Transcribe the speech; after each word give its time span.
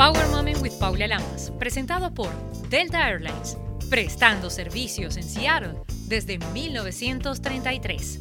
Power 0.00 0.28
Moment 0.28 0.62
with 0.62 0.72
Paula 0.80 1.06
Lamas, 1.06 1.52
presentado 1.58 2.10
por 2.14 2.30
Delta 2.70 3.06
Airlines, 3.06 3.58
prestando 3.90 4.48
servicios 4.48 5.18
en 5.18 5.24
Seattle 5.24 5.74
desde 6.06 6.38
1933. 6.54 8.20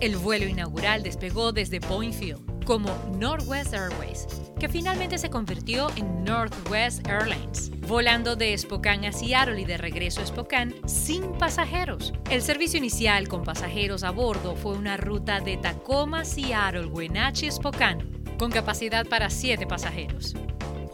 El 0.00 0.18
vuelo 0.18 0.46
inaugural 0.46 1.02
despegó 1.02 1.52
desde 1.52 1.80
Point 1.80 2.12
Field 2.12 2.64
como 2.66 2.94
Northwest 3.18 3.72
Airways, 3.72 4.26
que 4.60 4.68
finalmente 4.68 5.16
se 5.16 5.30
convirtió 5.30 5.90
en 5.96 6.24
Northwest 6.24 7.08
Airlines, 7.08 7.70
volando 7.88 8.36
de 8.36 8.58
Spokane 8.58 9.08
a 9.08 9.12
Seattle 9.12 9.58
y 9.58 9.64
de 9.64 9.78
regreso 9.78 10.20
a 10.20 10.26
Spokane 10.26 10.74
sin 10.86 11.32
pasajeros. 11.38 12.12
El 12.28 12.42
servicio 12.42 12.76
inicial 12.76 13.28
con 13.28 13.44
pasajeros 13.44 14.04
a 14.04 14.10
bordo 14.10 14.56
fue 14.56 14.76
una 14.76 14.98
ruta 14.98 15.40
de 15.40 15.56
Tacoma, 15.56 16.26
Seattle, 16.26 16.84
Wenatchee, 16.84 17.50
Spokane, 17.50 18.04
con 18.36 18.50
capacidad 18.50 19.06
para 19.06 19.30
7 19.30 19.66
pasajeros. 19.66 20.34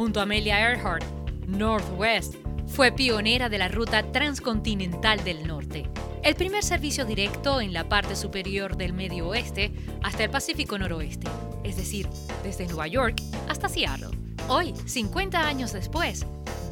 Junto 0.00 0.18
a 0.20 0.22
Amelia 0.22 0.58
Earhart, 0.58 1.04
Northwest 1.46 2.36
fue 2.66 2.90
pionera 2.90 3.50
de 3.50 3.58
la 3.58 3.68
ruta 3.68 4.02
transcontinental 4.12 5.22
del 5.24 5.46
norte, 5.46 5.90
el 6.22 6.34
primer 6.36 6.64
servicio 6.64 7.04
directo 7.04 7.60
en 7.60 7.74
la 7.74 7.86
parte 7.86 8.16
superior 8.16 8.78
del 8.78 8.94
medio 8.94 9.28
oeste 9.28 9.70
hasta 10.02 10.24
el 10.24 10.30
Pacífico 10.30 10.78
noroeste, 10.78 11.28
es 11.64 11.76
decir, 11.76 12.08
desde 12.42 12.64
Nueva 12.64 12.86
York 12.86 13.20
hasta 13.46 13.68
Seattle. 13.68 14.16
Hoy, 14.48 14.72
50 14.86 15.38
años 15.46 15.74
después, 15.74 16.24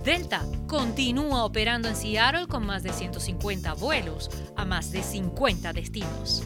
Delta 0.07 0.43
continúa 0.67 1.45
operando 1.45 1.87
en 1.89 1.97
Seattle 1.97 2.47
con 2.47 2.65
más 2.65 2.83
de 2.83 2.95
150 2.95 3.75
vuelos 3.75 4.31
a 4.57 4.65
más 4.65 4.91
de 4.91 5.03
50 5.03 5.75
destinos. 5.75 6.45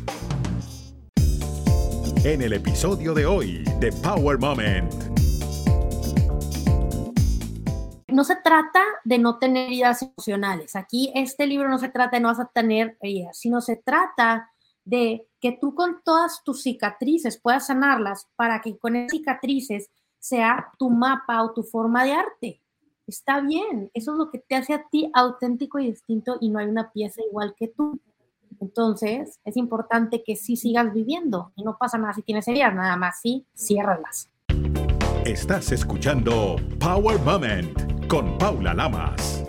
En 2.24 2.42
el 2.42 2.52
episodio 2.52 3.14
de 3.14 3.24
hoy 3.24 3.62
de 3.78 3.92
Power 3.92 4.36
Moment. 4.36 5.21
No 8.12 8.24
se 8.24 8.36
trata 8.36 8.82
de 9.04 9.16
no 9.16 9.38
tener 9.38 9.68
heridas 9.68 10.02
emocionales. 10.02 10.76
Aquí 10.76 11.10
este 11.14 11.46
libro 11.46 11.70
no 11.70 11.78
se 11.78 11.88
trata 11.88 12.18
de 12.18 12.20
no 12.20 12.28
vas 12.28 12.40
a 12.40 12.44
tener 12.44 12.98
heridas, 13.00 13.38
sino 13.38 13.62
se 13.62 13.76
trata 13.76 14.50
de 14.84 15.26
que 15.40 15.52
tú 15.58 15.74
con 15.74 16.02
todas 16.04 16.42
tus 16.44 16.62
cicatrices 16.62 17.40
puedas 17.40 17.68
sanarlas 17.68 18.28
para 18.36 18.60
que 18.60 18.76
con 18.76 18.96
esas 18.96 19.12
cicatrices 19.12 19.88
sea 20.18 20.72
tu 20.78 20.90
mapa 20.90 21.42
o 21.42 21.54
tu 21.54 21.62
forma 21.62 22.04
de 22.04 22.12
arte. 22.12 22.60
Está 23.06 23.40
bien, 23.40 23.90
eso 23.94 24.12
es 24.12 24.18
lo 24.18 24.30
que 24.30 24.40
te 24.40 24.56
hace 24.56 24.74
a 24.74 24.86
ti 24.90 25.10
auténtico 25.14 25.78
y 25.78 25.86
distinto 25.86 26.36
y 26.38 26.50
no 26.50 26.58
hay 26.58 26.66
una 26.66 26.92
pieza 26.92 27.22
igual 27.26 27.54
que 27.56 27.68
tú. 27.68 27.98
Entonces, 28.60 29.40
es 29.42 29.56
importante 29.56 30.22
que 30.22 30.36
sí 30.36 30.56
sigas 30.56 30.92
viviendo 30.92 31.52
y 31.56 31.64
no 31.64 31.78
pasa 31.78 31.96
nada 31.96 32.12
si 32.12 32.20
tienes 32.20 32.46
heridas, 32.46 32.74
nada 32.74 32.96
más 32.96 33.20
sí, 33.22 33.46
ciérralas. 33.54 34.28
Estás 35.24 35.72
escuchando 35.72 36.56
Power 36.78 37.18
Moment 37.20 37.91
con 38.08 38.38
Paula 38.38 38.74
Lamas. 38.74 39.44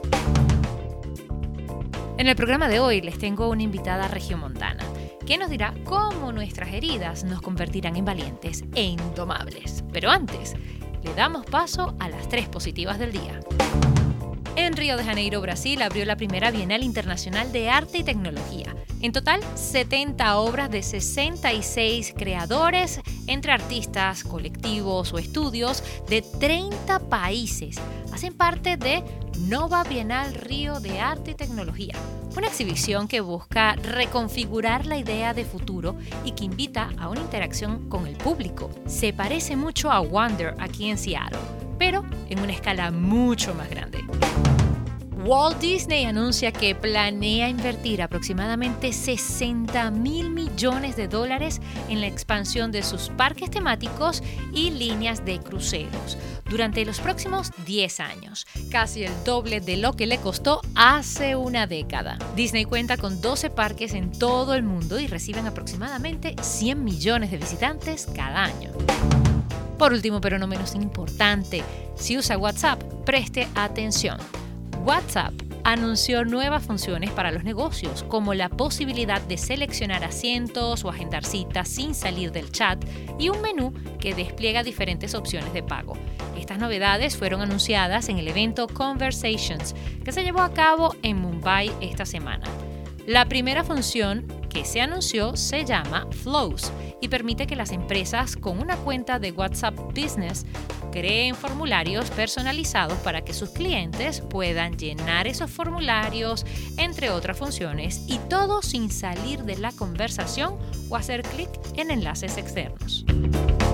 En 2.18 2.28
el 2.28 2.36
programa 2.36 2.68
de 2.68 2.80
hoy 2.80 3.02
les 3.02 3.18
tengo 3.18 3.50
una 3.50 3.64
invitada 3.64 4.08
regiomontana 4.08 4.84
que 5.26 5.38
nos 5.38 5.50
dirá 5.50 5.73
cómo 5.84 6.32
nuestras 6.32 6.74
heridas 6.74 7.24
nos 7.24 7.42
convertirán 7.42 7.96
en 7.96 8.06
valientes 8.06 8.64
e 8.76 8.84
indomables. 8.84 9.84
Pero 9.92 10.09
antes, 10.09 10.56
le 11.04 11.14
damos 11.14 11.46
paso 11.46 11.96
a 12.00 12.09
las 12.09 12.28
tres 12.30 12.48
positivas 12.50 13.00
del 13.00 13.12
día. 13.12 13.40
En 14.56 14.78
Río 14.78 14.98
de 14.98 15.04
Janeiro, 15.04 15.42
Brasil, 15.42 15.82
abrió 15.82 16.06
la 16.06 16.16
primera 16.16 16.52
Bienal 16.52 16.84
Internacional 16.84 17.52
de 17.52 17.72
Arte 17.72 17.98
y 17.98 18.04
Tecnología. 18.04 18.76
En 19.02 19.12
total, 19.12 19.42
70 19.56 20.38
obras 20.38 20.70
de 20.70 20.84
66 20.84 22.14
creadores, 22.16 23.02
entre 23.26 23.52
artistas, 23.52 24.24
colectivos 24.24 25.12
o 25.12 25.18
estudios 25.18 25.84
de 26.08 26.22
30 26.22 27.00
países, 27.09 27.78
hacen 28.14 28.36
parte 28.36 28.78
de 28.78 29.04
Nova 29.40 29.84
Bienal 29.84 30.36
Río 30.36 30.80
de 30.80 31.00
Arte 31.00 31.31
y 31.31 31.36
Tecnología, 31.36 31.96
una 32.38 32.48
exhibición 32.48 33.08
que 33.08 33.22
busca 33.22 33.74
reconfigurar 33.74 34.86
la 34.86 34.97
idea 34.97 35.34
de 35.34 35.46
futuro 35.46 35.96
y 36.24 36.34
que 36.34 36.46
invita 36.46 36.92
a 37.00 37.09
una 37.09 37.22
interacción 37.22 37.90
con 37.90 38.06
el 38.06 38.18
público. 38.18 38.69
Se 38.86 39.13
parece 39.13 39.56
mucho 39.56 39.92
a 39.92 40.00
Wonder 40.00 40.56
aquí 40.59 40.92
en 40.92 41.00
Seattle, 41.00 41.40
pero 41.80 42.06
en 42.30 42.40
una 42.40 42.53
escala 42.53 42.92
mucho 42.92 43.56
más 43.56 43.68
grande. 43.68 44.03
Walt 45.25 45.57
Disney 45.61 46.03
anuncia 46.03 46.51
que 46.51 46.75
planea 46.75 47.47
invertir 47.47 48.01
aproximadamente 48.01 48.91
60 48.91 49.89
mil 49.91 50.29
millones 50.29 50.97
de 50.97 51.07
dólares 51.07 51.61
en 51.88 52.01
la 52.01 52.07
expansión 52.07 52.73
de 52.73 52.84
sus 52.84 53.07
parques 53.07 53.50
temáticos 53.50 54.22
y 54.51 54.72
líneas 54.72 55.23
de 55.23 55.39
cruceros 55.39 56.17
durante 56.50 56.83
los 56.83 57.00
próximos 57.00 57.51
10 57.66 58.01
años, 58.01 58.45
casi 58.69 59.06
el 59.06 59.13
doble 59.23 59.62
de 59.62 59.78
lo 59.78 59.94
que 59.94 60.07
le 60.07 60.17
costó 60.17 60.59
hace 60.75 61.38
una 61.38 61.67
década. 61.67 62.17
Disney 62.35 62.66
cuenta 62.66 62.97
con 62.97 63.22
12 63.22 63.50
parques 63.50 63.94
en 63.94 64.12
todo 64.12 64.56
el 64.56 64.63
mundo 64.63 65.00
y 65.00 65.07
reciben 65.07 65.47
aproximadamente 65.47 66.35
100 66.41 66.83
millones 66.83 67.31
de 67.31 67.38
visitantes 67.38 68.09
cada 68.13 68.44
año. 68.44 68.72
Por 69.79 69.94
último, 69.94 70.19
pero 70.19 70.38
no 70.38 70.47
menos 70.47 70.75
importante, 70.75 71.63
si 71.95 72.17
usa 72.17 72.38
WhatsApp, 72.38 72.83
preste 73.06 73.47
atención. 73.56 74.17
WhatsApp 74.85 75.33
anunció 75.63 76.25
nuevas 76.25 76.66
funciones 76.66 77.09
para 77.11 77.31
los 77.31 77.45
negocios, 77.45 78.03
como 78.09 78.33
la 78.33 78.49
posibilidad 78.49 79.21
de 79.21 79.38
seleccionar 79.38 80.03
asientos 80.03 80.83
o 80.83 80.89
agendar 80.89 81.23
citas 81.23 81.69
sin 81.69 81.95
salir 81.95 82.33
del 82.33 82.51
chat 82.51 82.83
y 83.17 83.29
un 83.29 83.41
menú 83.41 83.73
que 83.97 84.13
despliega 84.13 84.61
diferentes 84.61 85.16
opciones 85.16 85.53
de 85.53 85.63
pago. 85.63 85.94
Estas 86.38 86.59
novedades 86.59 87.16
fueron 87.16 87.39
anunciadas 87.41 88.09
en 88.09 88.17
el 88.17 88.27
evento 88.27 88.67
Conversations, 88.67 89.73
que 90.03 90.11
se 90.11 90.23
llevó 90.23 90.41
a 90.41 90.53
cabo 90.53 90.94
en 91.01 91.17
Mumbai 91.17 91.71
esta 91.79 92.05
semana. 92.05 92.45
La 93.07 93.25
primera 93.25 93.63
función 93.63 94.27
que 94.50 94.65
se 94.65 94.81
anunció 94.81 95.38
se 95.38 95.63
llama 95.63 96.07
Flows 96.11 96.73
y 97.00 97.07
permite 97.07 97.47
que 97.47 97.55
las 97.55 97.71
empresas 97.71 98.35
con 98.35 98.59
una 98.59 98.75
cuenta 98.75 99.17
de 99.17 99.31
WhatsApp 99.31 99.75
Business 99.95 100.45
creen 100.94 101.34
formularios 101.34 102.12
personalizados 102.12 103.00
para 103.00 103.26
que 103.26 103.34
sus 103.34 103.50
clientes 103.50 104.22
puedan 104.22 104.78
llenar 104.78 105.26
esos 105.26 105.50
formularios, 105.50 106.46
entre 106.78 107.09
otras 107.09 107.36
funciones, 107.36 108.06
y 108.08 108.20
todo 108.30 108.62
sin 108.62 108.92
salir 108.92 109.44
de 109.44 109.58
la 109.58 109.72
conversación 109.72 110.56
o 110.90 110.96
hacer 110.96 111.24
clic 111.24 111.50
en 111.76 111.90
enlaces 111.90 112.38
externos. 112.38 113.06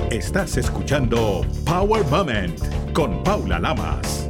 Estás 0.09 0.56
escuchando 0.56 1.46
Power 1.66 2.06
Moment 2.06 2.57
con 2.94 3.22
Paula 3.22 3.59
Lamas. 3.59 4.25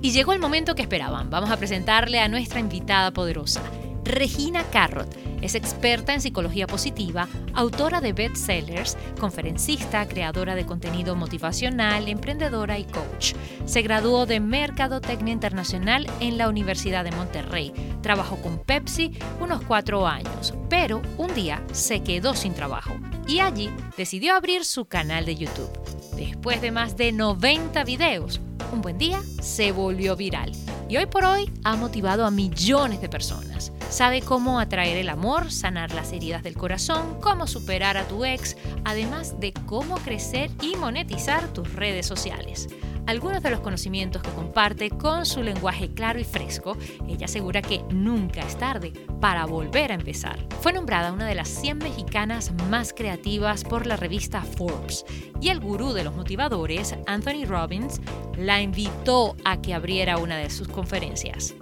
Y 0.00 0.12
llegó 0.12 0.32
el 0.32 0.38
momento 0.38 0.74
que 0.74 0.82
esperaban. 0.82 1.28
Vamos 1.28 1.50
a 1.50 1.58
presentarle 1.58 2.20
a 2.20 2.28
nuestra 2.28 2.58
invitada 2.58 3.12
poderosa. 3.12 3.60
Regina 4.04 4.62
Carrot 4.72 5.14
es 5.46 5.54
experta 5.54 6.12
en 6.12 6.20
psicología 6.20 6.66
positiva, 6.66 7.28
autora 7.54 8.00
de 8.00 8.12
bestsellers, 8.12 8.98
conferencista, 9.18 10.06
creadora 10.06 10.56
de 10.56 10.66
contenido 10.66 11.14
motivacional, 11.14 12.08
emprendedora 12.08 12.78
y 12.78 12.84
coach. 12.84 13.34
Se 13.64 13.82
graduó 13.82 14.26
de 14.26 14.40
Mercadotecnia 14.40 15.32
Internacional 15.32 16.06
en 16.20 16.36
la 16.36 16.48
Universidad 16.48 17.04
de 17.04 17.12
Monterrey. 17.12 17.72
Trabajó 18.02 18.36
con 18.36 18.58
Pepsi 18.58 19.12
unos 19.40 19.62
cuatro 19.62 20.06
años, 20.06 20.52
pero 20.68 21.00
un 21.16 21.32
día 21.32 21.62
se 21.72 22.02
quedó 22.02 22.34
sin 22.34 22.52
trabajo 22.52 22.96
y 23.28 23.38
allí 23.38 23.70
decidió 23.96 24.34
abrir 24.34 24.64
su 24.64 24.86
canal 24.86 25.24
de 25.24 25.36
YouTube. 25.36 25.70
Después 26.16 26.60
de 26.60 26.72
más 26.72 26.96
de 26.96 27.12
90 27.12 27.84
videos, 27.84 28.40
un 28.72 28.82
buen 28.82 28.98
día 28.98 29.22
se 29.40 29.70
volvió 29.70 30.16
viral 30.16 30.52
y 30.88 30.96
hoy 30.96 31.06
por 31.06 31.24
hoy 31.24 31.50
ha 31.64 31.76
motivado 31.76 32.24
a 32.24 32.30
millones 32.30 33.00
de 33.00 33.08
personas. 33.08 33.72
Sabe 33.88 34.22
cómo 34.22 34.60
atraer 34.60 34.96
el 34.96 35.08
amor, 35.08 35.50
sanar 35.52 35.94
las 35.94 36.12
heridas 36.12 36.42
del 36.42 36.56
corazón, 36.56 37.18
cómo 37.20 37.46
superar 37.46 37.96
a 37.96 38.06
tu 38.06 38.24
ex, 38.24 38.56
además 38.84 39.38
de 39.40 39.52
cómo 39.52 39.96
crecer 39.96 40.50
y 40.60 40.76
monetizar 40.76 41.46
tus 41.48 41.72
redes 41.72 42.06
sociales 42.06 42.68
algunos 43.06 43.42
de 43.42 43.50
los 43.50 43.60
conocimientos 43.60 44.22
que 44.22 44.30
comparte 44.30 44.90
con 44.90 45.26
su 45.26 45.42
lenguaje 45.42 45.92
claro 45.92 46.18
y 46.18 46.24
fresco, 46.24 46.76
ella 47.08 47.26
asegura 47.26 47.62
que 47.62 47.82
nunca 47.90 48.40
es 48.40 48.56
tarde 48.56 48.92
para 49.20 49.46
volver 49.46 49.92
a 49.92 49.94
empezar. 49.94 50.38
Fue 50.60 50.72
nombrada 50.72 51.12
una 51.12 51.26
de 51.26 51.34
las 51.34 51.48
100 51.48 51.78
mexicanas 51.78 52.52
más 52.68 52.92
creativas 52.92 53.64
por 53.64 53.86
la 53.86 53.96
revista 53.96 54.42
Forbes 54.42 55.04
y 55.40 55.48
el 55.50 55.60
gurú 55.60 55.92
de 55.92 56.04
los 56.04 56.14
motivadores, 56.14 56.94
Anthony 57.06 57.44
Robbins, 57.46 58.00
la 58.36 58.60
invitó 58.60 59.36
a 59.44 59.60
que 59.60 59.74
abriera 59.74 60.18
una 60.18 60.38
de 60.38 60.50
sus 60.50 60.68
conferencias. 60.68 61.54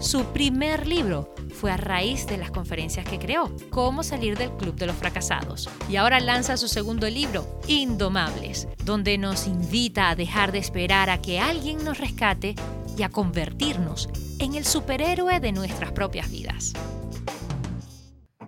Su 0.00 0.24
primer 0.32 0.86
libro 0.86 1.34
fue 1.52 1.70
a 1.70 1.76
raíz 1.76 2.26
de 2.26 2.38
las 2.38 2.50
conferencias 2.50 3.04
que 3.04 3.18
creó, 3.18 3.54
Cómo 3.68 4.02
salir 4.02 4.38
del 4.38 4.50
Club 4.52 4.74
de 4.74 4.86
los 4.86 4.96
Fracasados. 4.96 5.68
Y 5.90 5.96
ahora 5.96 6.20
lanza 6.20 6.56
su 6.56 6.68
segundo 6.68 7.06
libro, 7.10 7.60
Indomables, 7.68 8.66
donde 8.82 9.18
nos 9.18 9.46
invita 9.46 10.08
a 10.08 10.16
dejar 10.16 10.52
de 10.52 10.58
esperar 10.58 11.10
a 11.10 11.20
que 11.20 11.38
alguien 11.38 11.84
nos 11.84 11.98
rescate 11.98 12.54
y 12.96 13.02
a 13.02 13.10
convertirnos 13.10 14.08
en 14.38 14.54
el 14.54 14.64
superhéroe 14.64 15.38
de 15.38 15.52
nuestras 15.52 15.92
propias 15.92 16.30
vidas. 16.30 16.72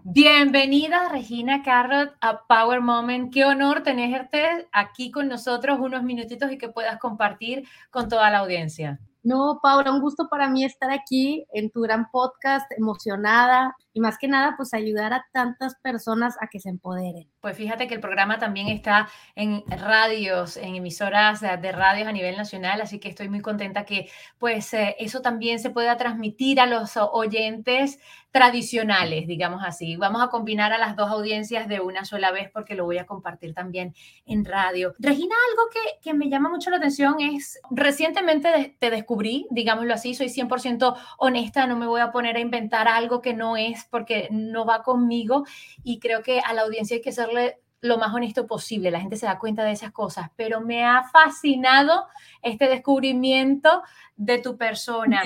Bienvenida 0.04 1.10
Regina 1.10 1.62
Carrot 1.62 2.14
a 2.22 2.46
Power 2.46 2.80
Moment. 2.80 3.30
Qué 3.30 3.44
honor 3.44 3.82
tenerte 3.82 4.68
aquí 4.72 5.10
con 5.10 5.28
nosotros 5.28 5.78
unos 5.80 6.02
minutitos 6.02 6.50
y 6.50 6.56
que 6.56 6.70
puedas 6.70 6.98
compartir 6.98 7.68
con 7.90 8.08
toda 8.08 8.30
la 8.30 8.38
audiencia. 8.38 8.98
No, 9.22 9.60
Paula, 9.62 9.92
un 9.92 10.00
gusto 10.00 10.28
para 10.28 10.48
mí 10.48 10.64
estar 10.64 10.90
aquí 10.90 11.46
en 11.52 11.70
tu 11.70 11.80
gran 11.82 12.10
podcast, 12.10 12.70
emocionada 12.72 13.76
y 13.92 14.00
más 14.00 14.18
que 14.18 14.28
nada, 14.28 14.54
pues 14.56 14.74
ayudar 14.74 15.12
a 15.12 15.26
tantas 15.32 15.74
personas 15.76 16.36
a 16.40 16.48
que 16.48 16.60
se 16.60 16.68
empoderen. 16.68 17.28
Pues 17.40 17.56
fíjate 17.56 17.86
que 17.88 17.94
el 17.94 18.00
programa 18.00 18.38
también 18.38 18.68
está 18.68 19.08
en 19.34 19.62
radios, 19.66 20.56
en 20.56 20.74
emisoras 20.76 21.40
de 21.40 21.72
radios 21.72 22.08
a 22.08 22.12
nivel 22.12 22.36
nacional, 22.36 22.80
así 22.80 22.98
que 22.98 23.08
estoy 23.08 23.28
muy 23.28 23.40
contenta 23.40 23.84
que 23.84 24.08
pues 24.38 24.72
eh, 24.74 24.96
eso 24.98 25.20
también 25.20 25.58
se 25.58 25.70
pueda 25.70 25.96
transmitir 25.96 26.60
a 26.60 26.66
los 26.66 26.96
oyentes 26.96 27.98
tradicionales, 28.32 29.26
digamos 29.26 29.62
así. 29.62 29.96
Vamos 29.96 30.22
a 30.22 30.28
combinar 30.28 30.72
a 30.72 30.78
las 30.78 30.96
dos 30.96 31.10
audiencias 31.10 31.68
de 31.68 31.80
una 31.80 32.06
sola 32.06 32.32
vez 32.32 32.50
porque 32.50 32.74
lo 32.74 32.84
voy 32.84 32.96
a 32.96 33.06
compartir 33.06 33.52
también 33.52 33.94
en 34.24 34.44
radio. 34.44 34.94
Regina, 34.98 35.34
algo 35.50 35.68
que, 35.70 36.00
que 36.00 36.14
me 36.14 36.30
llama 36.30 36.48
mucho 36.48 36.70
la 36.70 36.78
atención 36.78 37.20
es, 37.20 37.60
recientemente 37.70 38.74
te 38.78 38.90
descubrí, 38.90 39.46
digámoslo 39.50 39.92
así, 39.92 40.14
soy 40.14 40.28
100% 40.28 40.96
honesta, 41.18 41.66
no 41.66 41.76
me 41.76 41.86
voy 41.86 42.00
a 42.00 42.10
poner 42.10 42.36
a 42.36 42.40
inventar 42.40 42.88
algo 42.88 43.20
que 43.20 43.34
no 43.34 43.58
es 43.58 43.81
porque 43.90 44.28
no 44.30 44.64
va 44.64 44.82
conmigo 44.82 45.44
y 45.82 45.98
creo 45.98 46.22
que 46.22 46.40
a 46.40 46.52
la 46.52 46.62
audiencia 46.62 46.96
hay 46.96 47.02
que 47.02 47.12
serle 47.12 47.60
lo 47.82 47.98
más 47.98 48.14
honesto 48.14 48.46
posible. 48.46 48.90
La 48.90 49.00
gente 49.00 49.16
se 49.16 49.26
da 49.26 49.38
cuenta 49.38 49.64
de 49.64 49.72
esas 49.72 49.92
cosas, 49.92 50.30
pero 50.36 50.60
me 50.60 50.84
ha 50.84 51.02
fascinado 51.04 52.06
este 52.40 52.68
descubrimiento 52.68 53.82
de 54.16 54.38
tu 54.38 54.56
persona. 54.56 55.22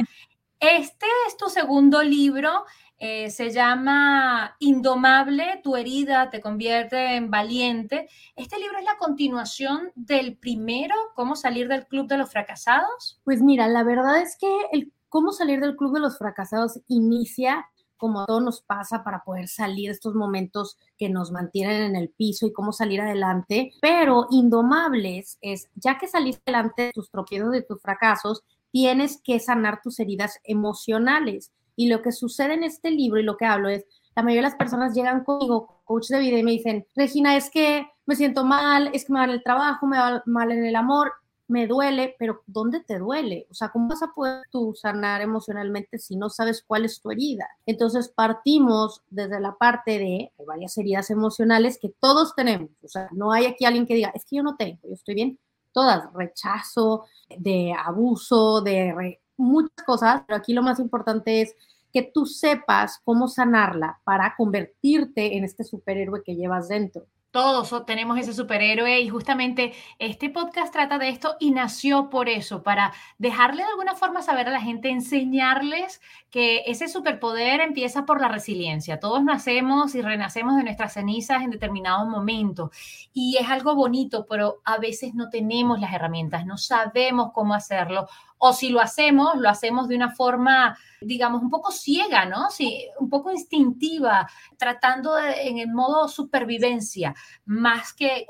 Este 0.59 1.07
es 1.29 1.37
tu 1.37 1.49
segundo 1.49 2.03
libro. 2.03 2.65
Eh, 2.99 3.29
se 3.29 3.51
llama 3.51 4.57
Indomable, 4.59 5.61
tu 5.63 5.77
herida 5.77 6.31
te 6.31 6.41
convierte 6.41 7.17
en 7.17 7.31
valiente. 7.31 8.09
Este 8.37 8.59
libro 8.59 8.79
es 8.79 8.85
la 8.85 8.97
continuación 8.97 9.93
del 9.95 10.39
primero, 10.39 10.95
¿Cómo 11.15 11.37
salir 11.37 11.69
del 11.69 11.87
Club 11.87 12.09
de 12.09 12.17
los 12.17 12.31
Fracasados? 12.31 13.21
Pues 13.23 13.43
mira, 13.43 13.69
la 13.69 13.85
verdad 13.85 14.23
es 14.23 14.39
que 14.41 14.49
el 14.73 14.95
Cómo 15.11 15.33
salir 15.33 15.61
del 15.61 15.77
Club 15.77 15.93
de 15.93 16.01
los 16.01 16.17
Fracasados 16.17 16.81
inicia 16.89 17.69
como 17.97 18.27
todo 18.27 18.41
nos 18.41 18.63
pasa 18.63 19.03
para 19.05 19.23
poder 19.25 19.49
salir 19.49 19.89
de 19.89 19.95
estos 19.95 20.15
momentos 20.15 20.77
que 20.97 21.09
nos 21.09 21.33
mantienen 21.33 21.83
en 21.83 21.97
el 21.97 22.11
piso 22.11 22.47
y 22.47 22.53
cómo 22.53 22.73
salir 22.73 23.01
adelante. 23.01 23.73
Pero 23.81 24.27
Indomables 24.31 25.39
es, 25.41 25.69
ya 25.75 25.99
que 25.99 26.09
saliste 26.09 26.43
adelante 26.47 26.83
de 26.83 26.93
tus 26.93 27.11
tropiezos, 27.11 27.53
de 27.53 27.63
tus 27.63 27.81
fracasos, 27.81 28.43
tienes 28.71 29.21
que 29.23 29.41
sanar 29.41 29.81
tus 29.83 29.99
heridas 30.01 30.39
emocionales. 30.45 31.53
Y 31.77 31.89
lo 31.89 32.03
que 32.03 32.13
sucede 32.13 32.55
en 32.55 32.65
este 32.65 32.91
libro 32.91 33.21
y 33.21 33.25
lo 33.25 33.37
que 33.37 33.45
hablo 33.45 33.69
es, 33.69 33.85
la 34.15 34.23
mayoría 34.23 34.43
de 34.43 34.49
las 34.49 34.59
personas 34.59 34.95
llegan 34.95 35.25
conmigo, 35.25 35.83
coach 35.85 36.09
de 36.09 36.21
vida, 36.21 36.39
y 36.39 36.43
me 36.43 36.53
dicen, 36.53 36.87
Regina, 36.95 37.37
es 37.37 37.51
que 37.51 37.87
me 38.07 38.17
siento 38.17 38.45
mal, 38.45 38.91
es 38.95 39.05
que 39.05 39.13
me 39.13 39.19
va 39.19 39.27
el 39.27 39.43
trabajo, 39.43 39.87
me 39.87 39.99
va 39.99 40.23
mal 40.25 40.53
en 40.53 40.65
el 40.65 40.75
amor 40.75 41.13
me 41.49 41.67
duele, 41.67 42.17
pero 42.19 42.43
¿dónde 42.47 42.81
te 42.81 42.99
duele? 42.99 43.47
O 43.51 43.55
sea, 43.55 43.71
¿cómo 43.71 43.89
vas 43.89 44.03
a 44.03 44.13
poder 44.13 44.43
tú 44.51 44.75
sanar 44.75 45.21
emocionalmente 45.23 45.99
si 45.99 46.17
no 46.17 46.29
sabes 46.29 46.65
cuál 46.67 46.85
es 46.85 47.01
tu 47.01 47.11
herida? 47.11 47.47
Entonces 47.67 48.09
partimos 48.09 49.03
desde 49.11 49.41
la 49.41 49.55
parte 49.55 49.99
de 49.99 50.33
hay 50.39 50.47
varias 50.47 50.77
heridas 50.79 51.11
emocionales 51.11 51.79
que 51.81 51.93
todos 52.01 52.35
tenemos. 52.35 52.71
O 52.83 52.89
sea, 52.89 53.09
no 53.13 53.33
hay 53.33 53.47
aquí 53.47 53.65
alguien 53.65 53.87
que 53.87 53.95
diga, 53.95 54.11
es 54.15 54.25
que 54.25 54.37
yo 54.37 54.43
no 54.43 54.57
tengo, 54.57 54.81
yo 54.85 54.95
estoy 54.95 55.15
bien. 55.15 55.39
Todas, 55.73 56.13
rechazo, 56.15 57.05
de 57.29 57.75
abuso, 57.75 58.63
de 58.63 59.21
muchas 59.37 59.85
cosas, 59.85 60.23
pero 60.27 60.39
aquí 60.39 60.55
lo 60.55 60.63
más 60.63 60.81
importante 60.81 61.43
es 61.43 61.55
que 61.93 62.03
tú 62.03 62.27
sepas 62.27 63.01
cómo 63.05 63.29
sanarla 63.29 64.01
para 64.05 64.35
convertirte 64.37 65.37
en 65.37 65.45
este 65.45 65.65
superhéroe 65.65 66.23
que 66.23 66.35
llevas 66.35 66.69
dentro 66.69 67.07
todos 67.37 67.85
tenemos 67.85 68.19
ese 68.19 68.33
superhéroe 68.33 68.99
y 68.99 69.11
justamente 69.11 69.75
este 69.99 70.31
podcast 70.31 70.73
trata 70.73 70.97
de 70.97 71.11
esto 71.11 71.37
y 71.39 71.51
nació 71.51 72.09
por 72.09 72.31
eso, 72.31 72.63
para 72.63 72.95
dejarle 73.19 73.63
de 73.63 73.69
alguna 73.69 73.95
forma 73.95 74.23
saber 74.23 74.49
a 74.49 74.53
la 74.53 74.63
gente, 74.63 74.89
enseñarles 74.89 76.01
que 76.31 76.63
ese 76.67 76.89
superpoder 76.89 77.61
empieza 77.61 78.07
por 78.07 78.23
la 78.23 78.29
resiliencia. 78.29 79.01
Todos 79.01 79.23
nacemos 79.23 79.95
y 79.95 80.01
renacemos 80.01 80.57
de 80.57 80.65
nuestras 80.65 80.95
cenizas 80.95 81.43
en 81.43 81.51
determinado 81.51 82.07
momento 82.07 82.71
y 83.13 83.37
es 83.37 83.51
algo 83.51 83.75
bonito, 83.75 84.25
pero 84.27 84.63
a 84.65 84.79
veces 84.79 85.13
no 85.15 85.29
tenemos 85.29 85.79
las 85.79 85.93
herramientas, 85.93 86.47
no 86.47 86.57
sabemos 86.57 87.33
cómo 87.35 87.53
hacerlo 87.53 88.09
o 88.39 88.53
si 88.53 88.69
lo 88.69 88.81
hacemos, 88.81 89.37
lo 89.37 89.49
hacemos 89.49 89.89
de 89.89 89.97
una 89.97 90.11
forma, 90.11 90.77
digamos, 91.01 91.43
un 91.43 91.51
poco 91.51 91.73
ciega, 91.73 92.27
¿no? 92.27 92.51
Sí, 92.51 92.87
un 92.99 93.09
poco 93.09 93.31
instintiva, 93.31 94.29
tratando 94.57 95.19
en 95.19 95.59
el 95.59 95.73
modo 95.73 96.09
supervivencia, 96.09 97.15
más 97.45 97.93
que, 97.93 98.27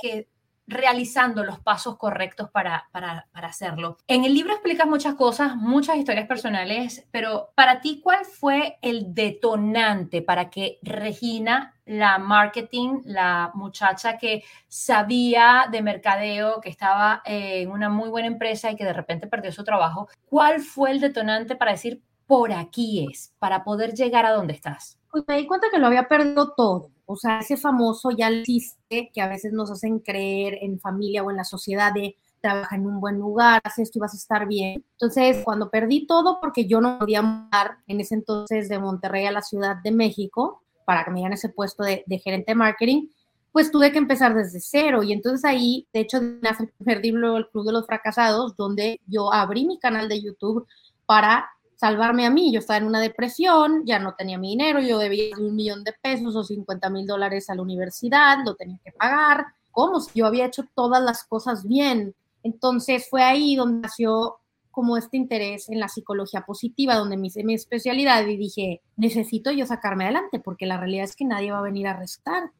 realizando 0.67 1.45
los 1.45 1.61
pasos 1.61 1.97
correctos 1.97 2.51
para, 2.51 2.89
para, 2.93 3.29
para, 3.33 3.49
hacerlo. 3.49 3.99
En 4.07 4.25
el 4.25 4.35
libro 4.35 4.53
explicas 4.53 4.87
muchas 4.87 5.15
cosas, 5.15 5.57
muchas 5.57 5.97
historias 5.97 6.27
personales, 6.27 7.07
pero 7.11 7.51
para 7.55 7.81
ti, 7.81 8.01
¿cuál 8.03 8.25
fue 8.25 8.79
el 8.83 9.15
detonante 9.15 10.23
para 10.23 10.51
que 10.51 10.79
Regina, 10.83 11.75
la 11.85 12.19
marketing, 12.19 13.03
la 13.05 13.53
muchacha 13.55 14.19
que 14.19 14.43
sabía 14.67 15.69
de 15.71 15.83
mercadeo, 15.83 16.61
que 16.61 16.69
estaba 16.69 17.23
en 17.25 17.71
una 17.71 17.89
muy 17.89 18.09
buena 18.09 18.27
empresa 18.27 18.71
y 18.71 18.77
que 18.77 18.85
de 18.85 18.93
repente 18.93 19.29
perdió 19.29 19.53
su 19.53 19.63
trabajo, 19.63 20.09
cuál 20.25 20.61
fue 20.61 20.91
el 20.91 21.01
detonante 21.01 21.55
para 21.55 21.73
decir, 21.73 22.03
por 22.27 22.53
aquí 22.53 23.07
es, 23.09 23.33
para 23.39 23.63
poder 23.63 23.95
llegar 23.95 24.27
a 24.27 24.33
donde 24.33 24.55
estás? 24.55 24.99
Pues 25.11 25.23
me 25.29 25.37
di 25.37 25.47
cuenta 25.47 25.69
que 25.71 25.79
lo 25.79 25.87
había 25.87 26.09
perdido 26.09 26.55
todo 26.55 26.91
o 27.07 27.17
sea, 27.17 27.39
ese 27.39 27.57
famoso 27.57 28.11
ya 28.11 28.29
existe 28.29 29.11
que 29.15 29.21
a 29.21 29.29
veces 29.29 29.53
nos 29.53 29.71
hacen 29.71 30.01
creer 30.01 30.59
en 30.61 30.79
familia 30.81 31.23
o 31.23 31.31
en 31.31 31.37
la 31.37 31.45
sociedad 31.45 31.93
de 31.93 32.17
trabaja 32.41 32.77
en 32.77 32.87
un 32.87 33.01
buen 33.01 33.19
lugar, 33.19 33.61
haces 33.65 33.89
esto 33.89 33.99
y 33.99 34.01
vas 34.01 34.15
a 34.15 34.17
estar 34.17 34.47
bien. 34.47 34.85
Entonces, 34.93 35.43
cuando 35.45 35.71
perdí 35.71 36.07
todo, 36.07 36.39
porque 36.41 36.67
yo 36.67 36.81
no 36.81 36.99
podía 36.99 37.23
mudar 37.23 37.79
en 37.87 38.01
ese 38.01 38.15
entonces 38.15 38.69
de 38.69 38.79
Monterrey 38.79 39.27
a 39.27 39.33
la 39.33 39.43
Ciudad 39.43 39.77
de 39.83 39.91
México 39.91 40.63
para 40.85 41.05
que 41.05 41.11
me 41.11 41.17
dieran 41.17 41.33
ese 41.33 41.49
puesto 41.49 41.83
de, 41.83 42.05
gerente 42.23 42.53
de 42.53 42.55
marketing, 42.55 43.09
pues 43.51 43.73
tuve 43.73 43.91
que 43.91 43.99
empezar 43.99 44.35
desde 44.35 44.61
cero. 44.61 45.03
Y 45.03 45.13
entonces 45.13 45.45
ahí, 45.45 45.89
de 45.93 46.01
hecho, 46.01 46.21
nace 46.21 46.65
el 46.65 46.69
primer 46.71 47.03
libro, 47.03 47.37
El 47.37 47.49
Club 47.49 47.67
de 47.67 47.73
los 47.73 47.87
Fracasados, 47.87 48.57
donde 48.57 49.01
yo 49.07 49.33
abrí 49.33 49.67
mi 49.67 49.79
canal 49.79 50.09
de 50.09 50.23
YouTube 50.23 50.67
para 51.07 51.49
salvarme 51.77 52.27
a 52.27 52.31
mí. 52.31 52.53
Yo 52.53 52.59
estaba 52.59 52.79
en 52.79 52.87
una 52.87 53.01
depresión, 53.01 53.83
ya 53.85 53.99
no 53.99 54.15
tenía 54.15 54.39
mi 54.39 54.51
dinero, 54.51 54.81
yo 54.81 54.99
debía 54.99 55.37
un 55.39 55.55
millón 55.55 55.85
de 55.85 55.93
pesos 55.93 56.35
o 56.35 56.43
50 56.43 56.91
mil 56.91 57.07
dólares 57.07 57.49
a 57.49 57.55
la 57.55 57.63
universidad, 57.63 58.39
lo 58.45 58.55
tenía 58.55 58.79
que 58.85 58.93
pagar. 58.93 59.47
¿Cómo? 59.71 59.99
Yo 60.15 60.27
había 60.27 60.47
hecho 60.47 60.65
todas 60.75 61.03
las 61.03 61.25
cosas 61.25 61.67
bien. 61.67 62.15
Entonces 62.43 63.09
fue 63.11 63.23
ahí 63.23 63.57
donde 63.57 63.83
nació 63.83 64.39
como 64.71 64.97
este 64.97 65.17
interés 65.17 65.71
en 65.71 65.81
la 65.81 65.89
psicología 65.89 66.43
positiva, 66.43 66.97
donde 66.97 67.17
me 67.17 67.29
hice 67.29 67.45
mi 67.45 67.55
especialidad 67.55 68.27
y 68.27 68.37
dije, 68.37 68.83
necesito 68.97 69.51
yo 69.51 69.65
sacarme 69.65 70.05
adelante, 70.05 70.39
porque 70.39 70.67
la 70.67 70.77
realidad 70.77 71.05
es 71.05 71.17
que 71.17 71.25
nadie 71.25 71.51
va 71.51 71.61
a 71.61 71.63
venir 71.63 71.87
a 71.87 71.99
restar. 71.99 72.51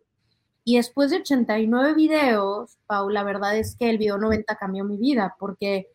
Y 0.65 0.77
después 0.77 1.11
de 1.11 1.19
89 1.19 1.95
videos, 1.95 2.79
Paula, 2.87 3.21
la 3.21 3.25
verdad 3.25 3.57
es 3.57 3.77
que 3.77 3.91
el 3.91 3.99
video 3.99 4.19
90 4.19 4.57
cambió 4.57 4.83
mi 4.85 4.97
vida, 4.97 5.37
porque 5.39 5.89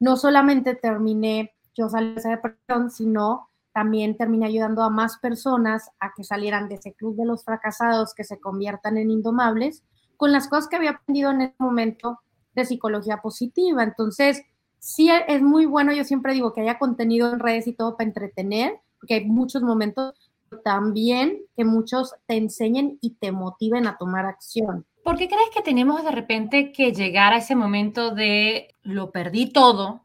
no 0.00 0.16
solamente 0.16 0.74
terminé 0.74 1.54
yo 1.76 1.88
salí 1.88 2.12
de 2.12 2.20
esa 2.20 2.30
depresión, 2.30 2.90
sino 2.90 3.48
también 3.72 4.16
terminé 4.16 4.46
ayudando 4.46 4.82
a 4.82 4.90
más 4.90 5.18
personas 5.18 5.90
a 6.00 6.12
que 6.16 6.24
salieran 6.24 6.68
de 6.68 6.76
ese 6.76 6.94
club 6.94 7.14
de 7.16 7.26
los 7.26 7.44
fracasados, 7.44 8.14
que 8.14 8.24
se 8.24 8.40
conviertan 8.40 8.96
en 8.96 9.10
indomables, 9.10 9.82
con 10.16 10.32
las 10.32 10.48
cosas 10.48 10.68
que 10.68 10.76
había 10.76 10.92
aprendido 10.92 11.30
en 11.30 11.42
ese 11.42 11.54
momento 11.58 12.20
de 12.54 12.64
psicología 12.64 13.18
positiva. 13.18 13.82
Entonces, 13.82 14.42
sí 14.78 15.10
es 15.10 15.42
muy 15.42 15.66
bueno, 15.66 15.92
yo 15.92 16.04
siempre 16.04 16.32
digo 16.32 16.54
que 16.54 16.62
haya 16.62 16.78
contenido 16.78 17.30
en 17.30 17.38
redes 17.38 17.66
y 17.66 17.74
todo 17.74 17.96
para 17.96 18.08
entretener, 18.08 18.80
porque 18.98 19.14
hay 19.14 19.26
muchos 19.26 19.62
momentos 19.62 20.14
también 20.64 21.42
que 21.54 21.64
muchos 21.64 22.14
te 22.26 22.36
enseñen 22.36 22.98
y 23.02 23.16
te 23.16 23.30
motiven 23.32 23.86
a 23.86 23.98
tomar 23.98 24.26
acción. 24.26 24.86
¿Por 25.04 25.16
qué 25.16 25.28
crees 25.28 25.50
que 25.54 25.62
tenemos 25.62 26.02
de 26.02 26.10
repente 26.10 26.72
que 26.72 26.92
llegar 26.92 27.32
a 27.32 27.38
ese 27.38 27.54
momento 27.54 28.12
de 28.14 28.74
lo 28.82 29.10
perdí 29.10 29.52
todo, 29.52 30.00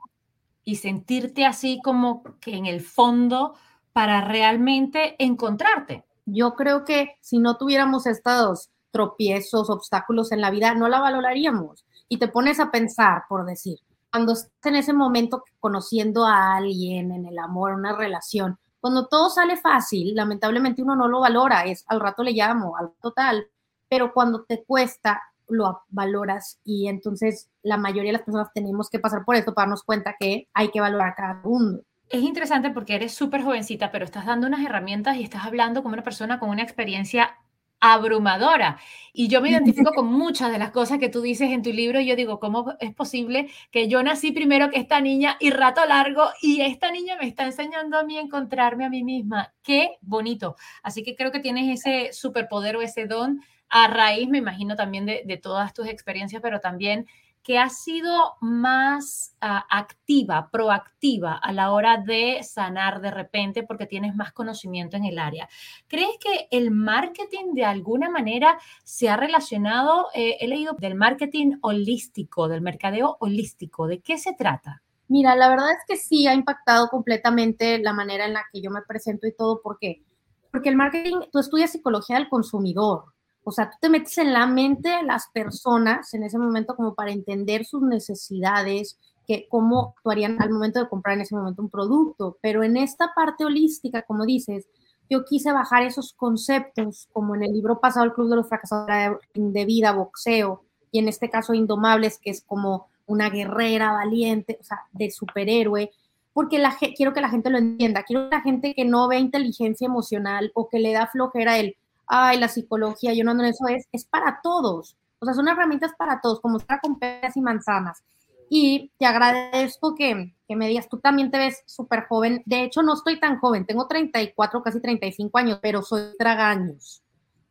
y 0.64 0.76
sentirte 0.76 1.46
así 1.46 1.80
como 1.84 2.24
que 2.40 2.56
en 2.56 2.66
el 2.66 2.82
fondo 2.82 3.56
para 3.94 4.22
realmente 4.22 5.16
encontrarte. 5.24 6.06
Yo 6.26 6.56
creo 6.56 6.86
que 6.86 7.18
si 7.22 7.40
no 7.40 7.58
tuviéramos 7.58 8.06
estos 8.08 8.70
tropiezos, 8.92 9.70
obstáculos 9.70 10.32
en 10.32 10.42
la 10.42 10.52
vida, 10.52 10.74
no 10.74 10.88
la 10.88 11.00
valoraríamos. 11.00 11.86
Y 12.08 12.18
te 12.18 12.28
pones 12.28 12.60
a 12.60 12.72
pensar, 12.72 13.24
por 13.28 13.46
decir, 13.46 13.80
cuando 14.12 14.34
estás 14.34 14.66
en 14.66 14.76
ese 14.76 14.94
momento 14.94 15.44
conociendo 15.60 16.26
a 16.26 16.56
alguien, 16.56 17.12
en 17.12 17.26
el 17.26 17.40
amor, 17.40 17.74
una 17.74 17.96
relación, 17.96 18.60
cuando 18.82 19.08
todo 19.08 19.30
sale 19.30 19.58
fácil, 19.58 20.16
lamentablemente 20.16 20.82
uno 20.82 20.96
no 20.96 21.08
lo 21.08 21.22
valora, 21.22 21.64
es 21.66 21.86
al 21.88 22.00
rato 22.00 22.24
le 22.24 22.32
llamo, 22.32 22.76
al 22.78 22.92
total, 23.02 23.48
pero 23.88 24.12
cuando 24.12 24.44
te 24.44 24.64
cuesta, 24.64 25.22
lo 25.52 25.82
valoras 25.90 26.60
y 26.64 26.88
entonces 26.88 27.50
la 27.62 27.78
mayoría 27.78 28.10
de 28.10 28.18
las 28.18 28.24
personas 28.24 28.50
tenemos 28.54 28.90
que 28.90 29.00
pasar 29.00 29.24
por 29.26 29.36
esto 29.36 29.54
para 29.54 29.66
darnos 29.66 29.84
cuenta 29.84 30.16
que 30.20 30.48
hay 30.54 30.70
que 30.72 30.82
valorar 30.82 31.14
cada 31.16 31.42
segundo. 31.42 31.84
es 32.10 32.22
interesante 32.22 32.72
porque 32.72 32.96
eres 32.96 33.14
súper 33.14 33.44
jovencita, 33.44 33.92
pero 33.92 34.06
estás 34.06 34.26
dando 34.26 34.48
unas 34.48 34.66
herramientas 34.66 35.18
y 35.18 35.24
estás 35.24 35.46
hablando 35.46 35.84
como 35.84 35.94
una 35.94 36.04
persona 36.04 36.40
con 36.40 36.50
una 36.50 36.64
experiencia 36.64 37.38
abrumadora. 37.82 38.80
Y 39.12 39.28
yo 39.28 39.42
me 39.42 39.50
identifico 39.52 39.92
con 39.94 40.06
muchas 40.06 40.52
de 40.52 40.60
las 40.60 40.72
cosas 40.72 41.00
que 41.00 41.10
tú 41.10 41.22
dices 41.22 41.50
en 41.50 41.64
tu 41.64 41.74
libro. 41.74 42.00
Y 42.00 42.06
yo 42.06 42.16
digo, 42.16 42.40
¿cómo 42.40 42.74
es 42.80 42.94
posible 42.94 43.50
que 43.72 43.90
yo 43.90 44.02
nací 44.04 44.32
primero 44.32 44.70
que 44.70 44.80
esta 44.80 45.02
niña 45.02 45.36
y 45.40 45.50
rato 45.50 45.86
largo 45.86 46.30
y 46.42 46.62
esta 46.62 46.92
niña 46.92 47.18
me 47.20 47.28
está 47.28 47.44
enseñando 47.44 47.98
a 47.98 48.04
mí 48.04 48.18
a 48.18 48.22
encontrarme 48.22 48.86
a 48.86 48.90
mí 48.90 49.04
misma? 49.04 49.54
Qué 49.64 49.98
bonito. 50.02 50.56
Así 50.84 51.04
que 51.04 51.16
creo 51.16 51.32
que 51.32 51.40
tienes 51.40 51.80
ese 51.80 52.14
superpoder 52.14 52.78
o 52.78 52.82
ese 52.82 53.08
don 53.08 53.42
a 53.72 53.88
raíz, 53.88 54.28
me 54.30 54.38
imagino, 54.38 54.76
también 54.76 55.06
de, 55.06 55.40
todas 55.42 55.74
tus 55.74 55.88
experiencias, 55.88 56.42
pero 56.42 56.60
también 56.60 57.08
que 57.42 57.58
ha 57.58 57.70
sido 57.70 58.36
más 58.42 59.36
ah, 59.42 59.66
activa, 59.70 60.50
proactiva 60.52 61.34
a 61.34 61.54
la 61.54 61.72
hora 61.72 61.98
de 61.98 62.44
sanar 62.44 63.02
de 63.02 63.10
repente 63.10 63.64
porque 63.64 63.88
tienes 63.88 64.14
más 64.14 64.34
conocimiento 64.34 64.98
en 64.98 65.06
el 65.06 65.18
área. 65.18 65.50
¿Crees 65.88 66.18
que 66.20 66.48
el 66.52 66.70
marketing 66.70 67.54
de 67.54 67.66
alguna 67.66 68.10
manera 68.10 68.60
se 68.84 69.10
ha 69.10 69.18
relacionado? 69.18 70.08
Eh, 70.14 70.38
he 70.40 70.48
leído 70.48 70.76
del 70.78 70.94
marketing 70.94 71.58
holístico, 71.62 72.48
del 72.48 72.62
mercadeo 72.62 73.18
holístico. 73.22 73.88
¿De 73.88 74.02
qué 74.02 74.20
se 74.20 74.34
trata? 74.34 74.84
Mira, 75.08 75.36
la 75.36 75.50
verdad 75.50 75.72
es 75.72 75.84
que 75.88 75.98
sí 75.98 76.28
ha 76.28 76.34
impactado 76.34 76.90
completamente 76.90 77.80
la 77.80 77.94
manera 77.94 78.26
en 78.26 78.34
la 78.34 78.44
que 78.52 78.62
yo 78.62 78.70
me 78.70 78.82
presento 78.82 79.28
y 79.28 79.34
todo. 79.34 79.62
¿Por 79.62 79.80
qué? 79.80 80.04
Porque 80.52 80.70
el 80.70 80.76
marketing, 80.76 81.22
tú 81.32 81.40
estudias 81.40 81.72
psicología 81.72 82.18
del 82.18 82.30
consumidor 82.30 83.06
o 83.44 83.52
sea, 83.52 83.70
tú 83.70 83.78
te 83.82 83.90
metes 83.90 84.18
en 84.18 84.34
la 84.34 84.46
mente 84.46 84.90
de 84.90 85.04
las 85.04 85.28
personas 85.34 86.14
en 86.14 86.24
ese 86.24 86.38
momento 86.38 86.76
como 86.76 86.94
para 86.94 87.12
entender 87.12 87.66
sus 87.66 87.82
necesidades, 87.82 89.00
que 89.28 89.48
cómo 89.50 89.94
actuarían 89.98 90.42
al 90.42 90.52
momento 90.52 90.80
de 90.80 90.90
comprar 90.90 91.16
en 91.16 91.22
ese 91.22 91.36
momento 91.36 91.62
un 91.62 91.70
producto. 91.70 92.38
Pero 92.42 92.64
en 92.64 92.78
esta 92.78 93.14
parte 93.16 93.46
holística, 93.46 94.04
como 94.04 94.26
dices, 94.26 94.68
yo 95.10 95.26
quise 95.26 95.52
bajar 95.52 95.84
esos 95.84 96.14
conceptos, 96.14 97.10
como 97.12 97.36
en 97.36 97.44
el 97.44 97.54
libro 97.54 97.80
pasado, 97.80 98.06
El 98.06 98.14
Club 98.14 98.30
de 98.30 98.36
los 98.38 98.48
Fracasados 98.48 99.20
de 99.34 99.66
Vida, 99.66 99.92
Boxeo, 99.92 100.64
y 100.92 101.00
en 101.00 101.08
este 101.08 101.30
caso 101.30 101.54
Indomables, 101.54 102.20
que 102.20 102.30
es 102.30 102.44
como 102.46 102.88
una 103.06 103.30
guerrera 103.30 103.92
valiente, 103.92 104.58
o 104.62 104.64
sea, 104.64 104.82
de 104.92 105.12
superhéroe, 105.12 105.92
porque 106.34 106.60
la, 106.60 106.78
quiero 106.96 107.14
que 107.14 107.22
la 107.22 107.30
gente 107.30 107.50
lo 107.50 107.58
entienda, 107.58 108.04
quiero 108.04 108.30
que 108.30 108.36
la 108.38 108.42
gente 108.42 108.74
que 108.74 108.86
no 108.86 109.08
ve 109.08 109.20
inteligencia 109.20 109.86
emocional 109.86 110.52
o 110.54 110.70
que 110.70 110.80
le 110.80 110.94
da 110.94 111.08
flojera 111.08 111.60
el 111.60 111.76
ay, 112.08 112.40
la 112.40 112.48
psicología, 112.48 113.14
yo 113.14 113.24
no 113.24 113.32
ando 113.32 113.44
en 113.44 113.50
eso, 113.50 113.68
es, 113.68 113.88
es 113.92 114.06
para 114.06 114.40
todos. 114.44 114.98
O 115.20 115.26
sea, 115.26 115.34
son 115.34 115.48
herramientas 115.48 115.92
para 115.98 116.20
todos, 116.20 116.40
como 116.42 116.58
estar 116.58 116.82
con 116.82 116.98
peras 116.98 117.38
y 117.38 117.42
manzanas. 117.42 118.04
Y 118.50 118.92
te 118.98 119.06
agradezco 119.06 119.96
que, 119.96 120.36
que 120.48 120.56
me 120.56 120.68
digas, 120.68 120.90
tú 120.90 121.00
también 121.00 121.32
te 121.32 121.38
ves 121.38 121.64
súper 121.66 122.06
joven. 122.08 122.42
De 122.46 122.64
hecho, 122.64 122.84
no 122.84 122.96
estoy 122.96 123.20
tan 123.20 123.40
joven, 123.40 123.66
tengo 123.66 123.88
34, 123.88 124.62
casi 124.62 124.82
35 124.82 125.38
años, 125.38 125.60
pero 125.62 125.82
soy 125.84 126.18
tragaños. 126.18 127.02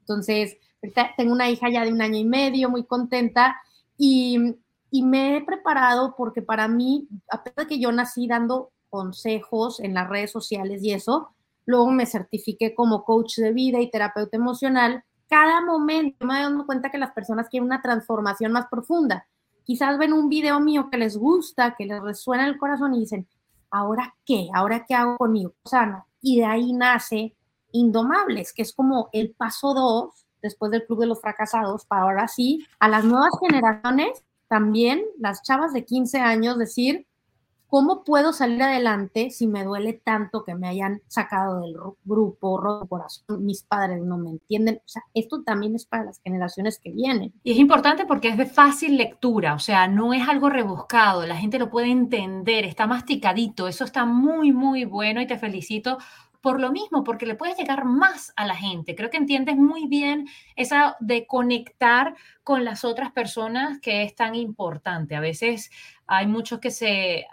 Entonces, 0.00 0.59
tengo 1.16 1.33
una 1.33 1.49
hija 1.49 1.71
ya 1.71 1.85
de 1.85 1.92
un 1.92 2.02
año 2.02 2.19
y 2.19 2.25
medio, 2.25 2.69
muy 2.69 2.85
contenta. 2.85 3.57
Y, 3.97 4.57
y 4.90 5.02
me 5.02 5.37
he 5.37 5.45
preparado 5.45 6.14
porque 6.16 6.42
para 6.42 6.69
mí, 6.69 7.09
a 7.30 7.42
pesar 7.45 7.64
de 7.64 7.69
que 7.69 7.80
yo 7.80 7.92
nací 7.92 8.26
dando 8.26 8.73
consejos 8.88 9.80
en 9.80 9.95
las 9.95 10.09
redes 10.09 10.33
sociales 10.33 10.83
y 10.83 10.92
eso, 10.92 11.30
luego 11.70 11.90
me 11.90 12.06
certifiqué 12.06 12.74
como 12.74 13.04
coach 13.04 13.36
de 13.38 13.52
vida 13.52 13.80
y 13.80 13.90
terapeuta 13.90 14.36
emocional, 14.36 15.04
cada 15.28 15.64
momento 15.64 16.26
me 16.26 16.42
doy 16.42 16.66
cuenta 16.66 16.90
que 16.90 16.98
las 16.98 17.12
personas 17.12 17.48
quieren 17.48 17.66
una 17.66 17.80
transformación 17.80 18.52
más 18.52 18.66
profunda. 18.68 19.26
Quizás 19.64 19.96
ven 19.96 20.12
un 20.12 20.28
video 20.28 20.58
mío 20.58 20.88
que 20.90 20.98
les 20.98 21.16
gusta, 21.16 21.76
que 21.78 21.86
les 21.86 22.02
resuena 22.02 22.46
el 22.46 22.58
corazón 22.58 22.94
y 22.94 23.00
dicen, 23.00 23.28
¿ahora 23.70 24.14
qué? 24.26 24.48
¿Ahora 24.52 24.84
qué 24.86 24.94
hago 24.94 25.16
conmigo? 25.16 25.54
Sana. 25.64 26.04
Y 26.20 26.38
de 26.38 26.46
ahí 26.46 26.72
nace 26.72 27.36
Indomables, 27.72 28.52
que 28.52 28.62
es 28.62 28.74
como 28.74 29.08
el 29.12 29.32
paso 29.36 29.72
dos 29.72 30.26
después 30.42 30.72
del 30.72 30.84
Club 30.86 31.00
de 31.00 31.06
los 31.06 31.20
Fracasados, 31.20 31.86
para 31.86 32.02
ahora 32.02 32.26
sí, 32.26 32.66
a 32.80 32.88
las 32.88 33.04
nuevas 33.04 33.30
generaciones, 33.40 34.24
también 34.48 35.04
las 35.18 35.42
chavas 35.42 35.72
de 35.72 35.84
15 35.84 36.18
años, 36.18 36.58
decir, 36.58 37.06
¿cómo 37.70 38.02
puedo 38.04 38.32
salir 38.32 38.62
adelante 38.62 39.30
si 39.30 39.46
me 39.46 39.64
duele 39.64 39.92
tanto 39.92 40.44
que 40.44 40.56
me 40.56 40.68
hayan 40.68 41.00
sacado 41.06 41.60
del 41.60 41.74
grupo, 42.04 42.58
roto 42.58 42.86
corazón, 42.88 43.46
mis 43.46 43.62
padres 43.62 44.02
no 44.02 44.18
me 44.18 44.30
entienden? 44.30 44.82
O 44.84 44.88
sea, 44.88 45.02
esto 45.14 45.42
también 45.42 45.76
es 45.76 45.86
para 45.86 46.04
las 46.04 46.20
generaciones 46.20 46.78
que 46.78 46.90
vienen. 46.90 47.32
Y 47.44 47.52
es 47.52 47.58
importante 47.58 48.04
porque 48.04 48.28
es 48.28 48.36
de 48.36 48.46
fácil 48.46 48.96
lectura, 48.96 49.54
o 49.54 49.60
sea, 49.60 49.86
no 49.86 50.12
es 50.12 50.28
algo 50.28 50.50
rebuscado, 50.50 51.24
la 51.26 51.36
gente 51.36 51.58
lo 51.60 51.70
puede 51.70 51.90
entender, 51.90 52.64
está 52.64 52.88
masticadito, 52.88 53.68
eso 53.68 53.84
está 53.84 54.04
muy, 54.04 54.52
muy 54.52 54.84
bueno 54.84 55.20
y 55.20 55.26
te 55.28 55.38
felicito 55.38 55.98
por 56.40 56.60
lo 56.60 56.72
mismo, 56.72 57.04
porque 57.04 57.26
le 57.26 57.34
puedes 57.34 57.56
llegar 57.56 57.84
más 57.84 58.32
a 58.34 58.46
la 58.46 58.56
gente. 58.56 58.94
Creo 58.94 59.10
que 59.10 59.18
entiendes 59.18 59.56
muy 59.56 59.86
bien 59.86 60.26
esa 60.56 60.96
de 60.98 61.26
conectar 61.26 62.16
con 62.42 62.64
las 62.64 62.84
otras 62.84 63.12
personas 63.12 63.78
que 63.80 64.02
es 64.02 64.14
tan 64.14 64.34
importante. 64.34 65.14
A 65.14 65.20
veces 65.20 65.70
hay 66.06 66.26
muchos 66.26 66.58
que 66.58 66.70
se 66.70 67.26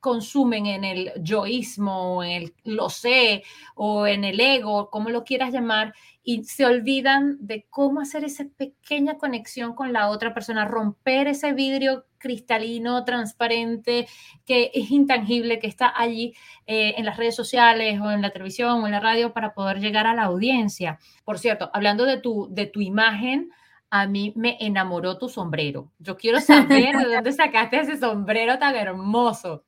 consumen 0.00 0.66
en 0.66 0.84
el 0.84 1.12
yoísmo, 1.20 2.22
en 2.22 2.30
el 2.42 2.54
lo 2.64 2.88
sé 2.88 3.42
o 3.74 4.06
en 4.06 4.24
el 4.24 4.40
ego, 4.40 4.90
como 4.90 5.10
lo 5.10 5.24
quieras 5.24 5.52
llamar, 5.52 5.94
y 6.22 6.44
se 6.44 6.66
olvidan 6.66 7.38
de 7.40 7.66
cómo 7.70 8.00
hacer 8.00 8.24
esa 8.24 8.44
pequeña 8.56 9.16
conexión 9.16 9.74
con 9.74 9.92
la 9.92 10.10
otra 10.10 10.34
persona, 10.34 10.66
romper 10.66 11.26
ese 11.26 11.52
vidrio 11.52 12.04
cristalino, 12.18 13.04
transparente, 13.04 14.06
que 14.44 14.70
es 14.74 14.90
intangible, 14.90 15.58
que 15.58 15.68
está 15.68 15.92
allí 15.96 16.34
eh, 16.66 16.94
en 16.98 17.04
las 17.04 17.16
redes 17.16 17.34
sociales 17.34 18.00
o 18.00 18.10
en 18.10 18.20
la 18.20 18.30
televisión 18.30 18.82
o 18.82 18.86
en 18.86 18.92
la 18.92 19.00
radio 19.00 19.32
para 19.32 19.54
poder 19.54 19.80
llegar 19.80 20.06
a 20.06 20.14
la 20.14 20.24
audiencia. 20.24 20.98
Por 21.24 21.38
cierto, 21.38 21.70
hablando 21.72 22.04
de 22.04 22.18
tu, 22.18 22.48
de 22.50 22.66
tu 22.66 22.80
imagen, 22.80 23.50
a 23.90 24.06
mí 24.06 24.32
me 24.36 24.56
enamoró 24.60 25.18
tu 25.18 25.28
sombrero. 25.28 25.90
Yo 25.98 26.16
quiero 26.16 26.40
saber 26.40 26.96
de 26.96 27.14
dónde 27.14 27.32
sacaste 27.32 27.80
ese 27.80 27.96
sombrero 27.96 28.58
tan 28.58 28.74
hermoso. 28.74 29.64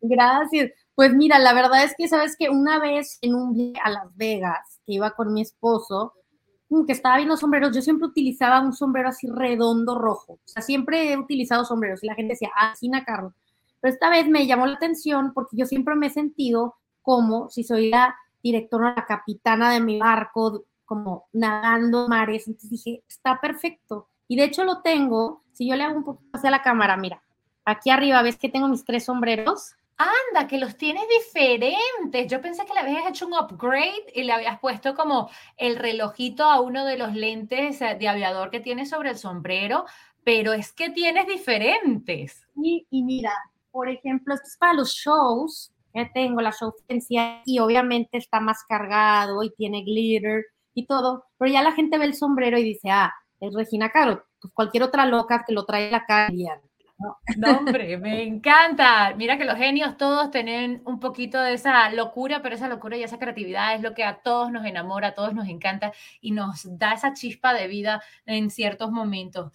Gracias. 0.00 0.72
Pues 0.94 1.14
mira, 1.14 1.38
la 1.38 1.52
verdad 1.52 1.84
es 1.84 1.94
que 1.96 2.08
sabes 2.08 2.36
que 2.36 2.50
una 2.50 2.78
vez 2.78 3.18
en 3.22 3.34
un 3.34 3.54
viaje 3.54 3.80
a 3.82 3.90
Las 3.90 4.16
Vegas, 4.16 4.80
que 4.86 4.94
iba 4.94 5.12
con 5.12 5.32
mi 5.32 5.40
esposo, 5.42 6.14
que 6.86 6.92
estaba 6.92 7.16
viendo 7.16 7.36
sombreros, 7.36 7.74
yo 7.74 7.82
siempre 7.82 8.06
utilizaba 8.06 8.60
un 8.60 8.72
sombrero 8.72 9.08
así 9.08 9.26
redondo 9.28 9.98
rojo. 9.98 10.34
O 10.34 10.40
sea, 10.44 10.62
siempre 10.62 11.12
he 11.12 11.18
utilizado 11.18 11.64
sombreros 11.64 12.02
y 12.02 12.06
la 12.06 12.14
gente 12.14 12.34
decía, 12.34 12.50
ah, 12.56 12.74
sin 12.76 12.92
Carlos. 13.04 13.32
Pero 13.80 13.94
esta 13.94 14.10
vez 14.10 14.28
me 14.28 14.46
llamó 14.46 14.66
la 14.66 14.74
atención 14.74 15.32
porque 15.34 15.56
yo 15.56 15.66
siempre 15.66 15.96
me 15.96 16.06
he 16.06 16.10
sentido 16.10 16.76
como 17.02 17.48
si 17.50 17.64
soy 17.64 17.90
la 17.90 18.14
directora, 18.42 18.94
la 18.96 19.06
capitana 19.06 19.72
de 19.72 19.80
mi 19.80 19.98
barco, 19.98 20.64
como 20.90 21.28
nadando 21.32 22.08
mares. 22.08 22.48
Entonces 22.48 22.68
dije, 22.68 23.04
está 23.08 23.40
perfecto. 23.40 24.08
Y 24.26 24.34
de 24.34 24.42
hecho 24.42 24.64
lo 24.64 24.82
tengo, 24.82 25.44
si 25.52 25.68
yo 25.68 25.76
le 25.76 25.84
hago 25.84 25.98
un 25.98 26.02
poquito 26.02 26.30
hacia 26.32 26.50
la 26.50 26.62
cámara, 26.62 26.96
mira, 26.96 27.22
aquí 27.64 27.90
arriba 27.90 28.22
ves 28.22 28.36
que 28.36 28.48
tengo 28.48 28.66
mis 28.66 28.84
tres 28.84 29.04
sombreros. 29.04 29.76
Anda, 29.96 30.48
que 30.48 30.58
los 30.58 30.76
tienes 30.76 31.04
diferentes. 31.08 32.26
Yo 32.26 32.40
pensé 32.40 32.64
que 32.66 32.74
le 32.74 32.80
habías 32.80 33.06
hecho 33.06 33.28
un 33.28 33.34
upgrade 33.34 34.06
y 34.16 34.24
le 34.24 34.32
habías 34.32 34.58
puesto 34.58 34.96
como 34.96 35.30
el 35.56 35.76
relojito 35.76 36.42
a 36.42 36.60
uno 36.60 36.84
de 36.84 36.98
los 36.98 37.14
lentes 37.14 37.78
de 37.78 38.08
aviador 38.08 38.50
que 38.50 38.58
tienes 38.58 38.90
sobre 38.90 39.10
el 39.10 39.16
sombrero, 39.16 39.84
pero 40.24 40.52
es 40.52 40.72
que 40.72 40.90
tienes 40.90 41.28
diferentes. 41.28 42.48
Y, 42.56 42.84
y 42.90 43.04
mira, 43.04 43.32
por 43.70 43.88
ejemplo, 43.88 44.34
esto 44.34 44.48
es 44.48 44.56
para 44.56 44.74
los 44.74 44.90
shows 44.90 45.72
que 45.94 46.10
tengo, 46.12 46.40
la 46.40 46.50
show 46.50 46.74
y 47.44 47.60
obviamente 47.60 48.18
está 48.18 48.40
más 48.40 48.64
cargado 48.68 49.44
y 49.44 49.50
tiene 49.50 49.82
glitter 49.82 50.46
y 50.74 50.86
todo, 50.86 51.24
pero 51.38 51.50
ya 51.52 51.62
la 51.62 51.72
gente 51.72 51.98
ve 51.98 52.04
el 52.04 52.14
sombrero 52.14 52.58
y 52.58 52.64
dice, 52.64 52.90
ah, 52.90 53.12
es 53.40 53.54
Regina 53.54 53.90
Caro, 53.90 54.24
pues 54.40 54.52
cualquier 54.54 54.82
otra 54.82 55.06
loca 55.06 55.44
que 55.46 55.52
lo 55.52 55.64
trae 55.64 55.90
la 55.90 56.04
cara. 56.06 56.30
¿no? 56.98 57.16
no, 57.36 57.58
hombre, 57.58 57.96
me 57.96 58.22
encanta. 58.22 59.14
Mira 59.16 59.38
que 59.38 59.44
los 59.44 59.56
genios 59.56 59.96
todos 59.96 60.30
tienen 60.30 60.82
un 60.84 61.00
poquito 61.00 61.40
de 61.40 61.54
esa 61.54 61.90
locura, 61.90 62.42
pero 62.42 62.54
esa 62.54 62.68
locura 62.68 62.96
y 62.96 63.02
esa 63.02 63.18
creatividad 63.18 63.74
es 63.74 63.80
lo 63.80 63.94
que 63.94 64.04
a 64.04 64.20
todos 64.20 64.52
nos 64.52 64.66
enamora, 64.66 65.08
a 65.08 65.14
todos 65.14 65.34
nos 65.34 65.48
encanta 65.48 65.92
y 66.20 66.32
nos 66.32 66.78
da 66.78 66.92
esa 66.92 67.14
chispa 67.14 67.54
de 67.54 67.68
vida 67.68 68.02
en 68.26 68.50
ciertos 68.50 68.90
momentos. 68.90 69.52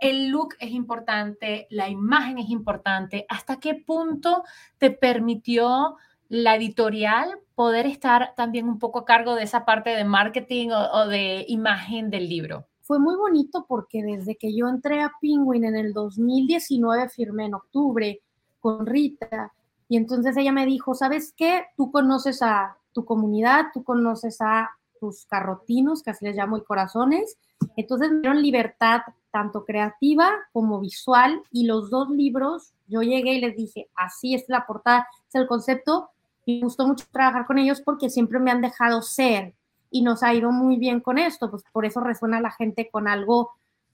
El 0.00 0.28
look 0.28 0.56
es 0.58 0.72
importante, 0.72 1.66
la 1.70 1.88
imagen 1.88 2.38
es 2.38 2.50
importante. 2.50 3.24
¿Hasta 3.28 3.58
qué 3.58 3.74
punto 3.74 4.42
te 4.78 4.90
permitió 4.90 5.96
la 6.30 6.54
editorial 6.54 7.28
poder 7.56 7.86
estar 7.86 8.34
también 8.36 8.68
un 8.68 8.78
poco 8.78 9.00
a 9.00 9.04
cargo 9.04 9.34
de 9.34 9.42
esa 9.42 9.64
parte 9.64 9.90
de 9.90 10.04
marketing 10.04 10.70
o, 10.70 11.06
de 11.08 11.44
imagen 11.48 12.08
del 12.08 12.28
libro? 12.28 12.66
Fue 12.82 12.98
muy 12.98 13.16
bonito 13.16 13.66
porque 13.68 14.02
desde 14.02 14.36
que 14.36 14.54
yo 14.56 14.68
entré 14.68 15.02
a 15.02 15.12
Penguin 15.20 15.64
en 15.64 15.76
el 15.76 15.92
2019, 15.92 17.08
firmé 17.08 17.46
en 17.46 17.54
octubre 17.54 18.20
con 18.60 18.86
Rita, 18.86 19.52
y 19.88 19.96
entonces 19.96 20.36
ella 20.36 20.52
me 20.52 20.66
dijo, 20.66 20.94
¿sabes 20.94 21.34
qué? 21.36 21.64
Tú 21.76 21.90
conoces 21.90 22.42
a 22.42 22.76
tu 22.92 23.04
comunidad, 23.04 23.66
tú 23.74 23.82
conoces 23.82 24.40
a 24.40 24.70
tus 25.00 25.26
carrotinos, 25.26 26.02
que 26.02 26.10
así 26.10 26.24
les 26.24 26.36
llamo, 26.36 26.56
y 26.58 26.62
corazones. 26.62 27.36
Entonces 27.76 28.12
me 28.12 28.20
dieron 28.20 28.40
libertad 28.40 29.00
tanto 29.32 29.64
creativa 29.64 30.30
como 30.52 30.78
visual 30.78 31.42
y 31.50 31.66
los 31.66 31.90
dos 31.90 32.08
libros, 32.10 32.72
yo 32.86 33.02
llegué 33.02 33.34
y 33.34 33.40
les 33.40 33.56
dije, 33.56 33.88
así 33.96 34.34
es 34.34 34.44
la 34.48 34.66
portada, 34.66 35.06
es 35.28 35.34
el 35.34 35.46
concepto, 35.46 36.10
y 36.44 36.58
me 36.58 36.64
gustó 36.64 36.86
mucho 36.86 37.06
trabajar 37.10 37.46
con 37.46 37.58
ellos 37.58 37.82
porque 37.84 38.10
siempre 38.10 38.38
me 38.38 38.50
han 38.50 38.60
dejado 38.60 39.02
ser 39.02 39.54
y 39.90 40.02
nos 40.02 40.22
ha 40.22 40.34
ido 40.34 40.52
muy 40.52 40.76
bien 40.76 41.00
con 41.00 41.18
esto, 41.18 41.50
pues 41.50 41.64
por 41.72 41.84
eso 41.84 42.00
resuena 42.00 42.40
la 42.40 42.50
gente 42.50 42.88
con 42.90 43.08
algo, 43.08 43.50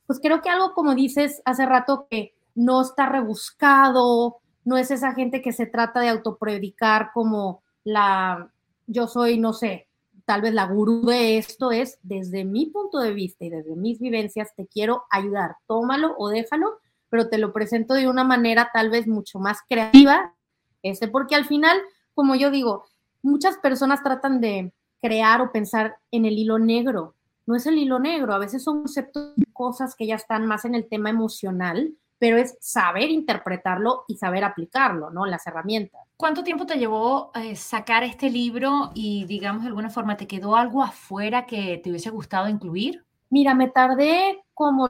pues 0.06 0.20
creo 0.20 0.42
que 0.42 0.50
algo 0.50 0.74
como 0.74 0.94
dices 0.94 1.42
hace 1.44 1.66
rato 1.66 2.06
que 2.10 2.34
no 2.54 2.82
está 2.82 3.06
rebuscado, 3.06 4.38
no 4.64 4.76
es 4.76 4.90
esa 4.90 5.14
gente 5.14 5.42
que 5.42 5.52
se 5.52 5.66
trata 5.66 6.00
de 6.00 6.08
autopredicar 6.08 7.10
como 7.12 7.62
la, 7.84 8.50
yo 8.86 9.06
soy, 9.06 9.38
no 9.38 9.52
sé, 9.52 9.88
tal 10.24 10.42
vez 10.42 10.52
la 10.52 10.66
gurú 10.66 11.06
de 11.06 11.38
esto 11.38 11.70
es, 11.70 11.98
desde 12.02 12.44
mi 12.44 12.66
punto 12.66 12.98
de 12.98 13.14
vista 13.14 13.44
y 13.44 13.50
desde 13.50 13.76
mis 13.76 14.00
vivencias, 14.00 14.54
te 14.56 14.66
quiero 14.66 15.04
ayudar, 15.10 15.56
tómalo 15.66 16.14
o 16.18 16.28
déjalo, 16.28 16.80
pero 17.08 17.28
te 17.28 17.38
lo 17.38 17.52
presento 17.52 17.94
de 17.94 18.08
una 18.08 18.24
manera 18.24 18.70
tal 18.74 18.90
vez 18.90 19.06
mucho 19.06 19.38
más 19.38 19.58
creativa, 19.68 20.34
este, 20.82 21.08
porque 21.08 21.36
al 21.36 21.44
final, 21.44 21.78
como 22.16 22.34
yo 22.34 22.50
digo, 22.50 22.86
muchas 23.22 23.58
personas 23.58 24.02
tratan 24.02 24.40
de 24.40 24.72
crear 25.02 25.42
o 25.42 25.52
pensar 25.52 25.96
en 26.10 26.24
el 26.24 26.38
hilo 26.38 26.58
negro. 26.58 27.14
No 27.44 27.54
es 27.54 27.66
el 27.66 27.76
hilo 27.76 27.98
negro, 27.98 28.32
a 28.32 28.38
veces 28.38 28.64
son 28.64 28.80
conceptos, 28.80 29.34
cosas 29.52 29.94
que 29.94 30.06
ya 30.06 30.14
están 30.14 30.46
más 30.46 30.64
en 30.64 30.74
el 30.74 30.88
tema 30.88 31.10
emocional, 31.10 31.92
pero 32.18 32.38
es 32.38 32.56
saber 32.58 33.10
interpretarlo 33.10 34.04
y 34.08 34.16
saber 34.16 34.44
aplicarlo, 34.44 35.10
¿no? 35.10 35.26
Las 35.26 35.46
herramientas. 35.46 36.00
¿Cuánto 36.16 36.42
tiempo 36.42 36.64
te 36.64 36.78
llevó 36.78 37.30
eh, 37.34 37.54
sacar 37.54 38.02
este 38.02 38.30
libro 38.30 38.92
y, 38.94 39.26
digamos, 39.26 39.62
de 39.62 39.68
alguna 39.68 39.90
forma, 39.90 40.16
te 40.16 40.26
quedó 40.26 40.56
algo 40.56 40.82
afuera 40.82 41.44
que 41.44 41.78
te 41.84 41.90
hubiese 41.90 42.08
gustado 42.08 42.48
incluir? 42.48 43.04
Mira, 43.28 43.54
me 43.54 43.68
tardé 43.68 44.42
como 44.54 44.88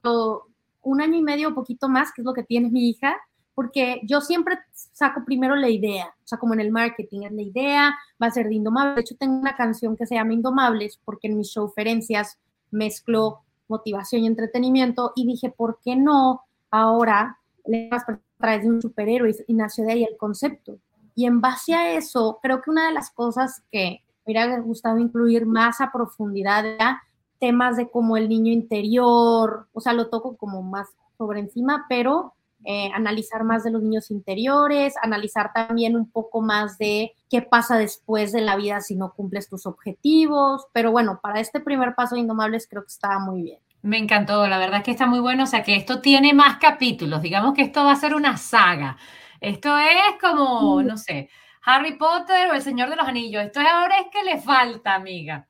un 0.83 1.01
año 1.01 1.17
y 1.17 1.23
medio 1.23 1.49
o 1.49 1.55
poquito 1.55 1.89
más, 1.89 2.13
que 2.13 2.23
es 2.23 2.25
lo 2.25 2.35
que 2.35 2.45
tiene 2.45 2.71
mi 2.71 2.89
hija, 2.89 3.17
porque 3.57 4.03
yo 4.05 4.21
siempre 4.21 4.59
saco 4.75 5.25
primero 5.25 5.57
la 5.57 5.71
idea, 5.71 6.15
o 6.23 6.29
sea, 6.29 6.37
como 6.37 6.53
en 6.53 6.61
el 6.61 6.71
marketing, 6.71 7.23
es 7.23 7.33
la 7.33 7.41
idea, 7.41 7.97
va 8.23 8.27
a 8.27 8.31
ser 8.31 8.49
de 8.49 8.55
Indomables. 8.55 8.97
De 8.97 9.01
hecho, 9.01 9.17
tengo 9.17 9.35
una 9.35 9.57
canción 9.57 9.97
que 9.97 10.05
se 10.05 10.15
llama 10.15 10.35
Indomables, 10.35 11.01
porque 11.03 11.29
en 11.29 11.39
mis 11.39 11.49
showferencias 11.49 12.39
mezclo 12.71 13.41
motivación 13.67 14.23
y 14.23 14.27
entretenimiento, 14.27 15.13
y 15.17 15.27
dije, 15.27 15.49
¿por 15.51 15.79
qué 15.83 15.97
no 15.97 16.43
ahora 16.71 17.39
le 17.65 17.89
a 17.91 18.05
través 18.37 18.63
de 18.63 18.69
un 18.69 18.83
superhéroe? 18.83 19.35
Y 19.49 19.55
nació 19.55 19.87
de 19.87 19.93
ahí 19.93 20.05
el 20.05 20.19
concepto. 20.19 20.79
Y 21.15 21.25
en 21.25 21.41
base 21.41 21.75
a 21.75 21.95
eso, 21.95 22.39
creo 22.43 22.61
que 22.61 22.71
una 22.71 22.89
de 22.89 22.93
las 22.93 23.11
cosas 23.11 23.63
que 23.73 24.03
me 24.27 24.33
hubiera 24.33 24.61
gustado 24.61 24.99
incluir 24.99 25.47
más 25.47 25.81
a 25.81 25.91
profundidad 25.91 26.67
era 26.67 27.03
temas 27.41 27.79
de 27.79 27.89
como 27.89 28.19
el 28.19 28.29
niño 28.29 28.53
interior, 28.53 29.67
o 29.73 29.81
sea, 29.81 29.95
lo 29.95 30.11
toco 30.11 30.37
como 30.37 30.63
más 30.63 30.89
sobre 31.17 31.41
encima, 31.41 31.87
pero 31.89 32.35
eh, 32.65 32.91
analizar 32.95 33.45
más 33.45 33.65
de 33.65 33.71
los 33.71 33.83
niños 33.83 34.11
interiores, 34.11 34.95
analizar 35.03 35.53
también 35.53 35.95
un 35.95 36.11
poco 36.11 36.41
más 36.41 36.79
de 36.79 37.13
qué 37.31 37.43
pasa 37.43 37.77
después 37.79 38.33
de 38.33 38.41
la 38.41 38.57
vida 38.57 38.81
si 38.81 38.97
no 38.97 39.13
cumples 39.13 39.49
tus 39.49 39.67
objetivos, 39.67 40.67
pero 40.73 40.91
bueno, 40.91 41.21
para 41.23 41.41
este 41.41 41.61
primer 41.61 41.95
paso 41.95 42.15
de 42.15 42.23
Indomables 42.23 42.67
creo 42.69 42.83
que 42.83 42.93
estaba 42.93 43.19
muy 43.19 43.43
bien. 43.43 43.61
Me 43.83 43.99
encantó, 43.99 44.49
la 44.49 44.59
verdad 44.59 44.79
es 44.79 44.85
que 44.85 44.91
está 44.91 45.07
muy 45.07 45.21
bueno, 45.21 45.45
o 45.45 45.47
sea 45.47 45.63
que 45.63 45.77
esto 45.77 46.01
tiene 46.01 46.35
más 46.35 46.59
capítulos, 46.59 47.23
digamos 47.23 47.55
que 47.55 47.63
esto 47.63 47.85
va 47.85 47.93
a 47.93 47.97
ser 47.97 48.15
una 48.15 48.37
saga. 48.37 48.97
Esto 49.41 49.77
es 49.79 50.21
como, 50.21 50.83
no 50.83 50.97
sé, 50.97 51.29
Harry 51.65 51.97
Potter 51.97 52.49
o 52.51 52.55
El 52.55 52.63
Señor 52.63 52.91
de 52.91 52.97
los 52.97 53.07
Anillos. 53.07 53.43
Esto 53.45 53.61
ahora 53.61 53.99
es 53.99 54.07
que 54.11 54.25
le 54.25 54.41
falta, 54.41 54.95
amiga. 54.95 55.47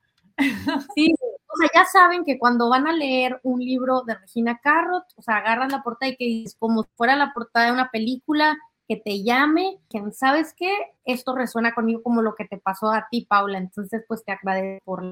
Sí, 0.95 1.13
ya 1.73 1.85
saben 1.85 2.23
que 2.23 2.39
cuando 2.39 2.69
van 2.69 2.87
a 2.87 2.93
leer 2.93 3.39
un 3.43 3.59
libro 3.59 4.01
de 4.01 4.15
Regina 4.15 4.59
Carrot, 4.61 5.05
o 5.15 5.21
sea, 5.21 5.37
agarran 5.37 5.71
la 5.71 5.83
portada 5.83 6.11
y 6.11 6.15
que 6.15 6.43
es 6.43 6.55
como 6.55 6.85
fuera 6.95 7.15
la 7.15 7.33
portada 7.33 7.67
de 7.67 7.71
una 7.71 7.89
película, 7.89 8.57
que 8.87 8.95
te 8.95 9.21
llame, 9.21 9.79
que 9.89 10.01
sabes 10.13 10.53
qué, 10.53 10.73
esto 11.03 11.35
resuena 11.35 11.73
conmigo 11.73 12.01
como 12.01 12.21
lo 12.21 12.35
que 12.35 12.45
te 12.45 12.57
pasó 12.57 12.89
a 12.89 13.07
ti, 13.11 13.25
Paula. 13.25 13.57
Entonces, 13.57 14.03
pues 14.07 14.23
te 14.23 14.31
agradezco 14.31 14.85
por... 14.85 15.03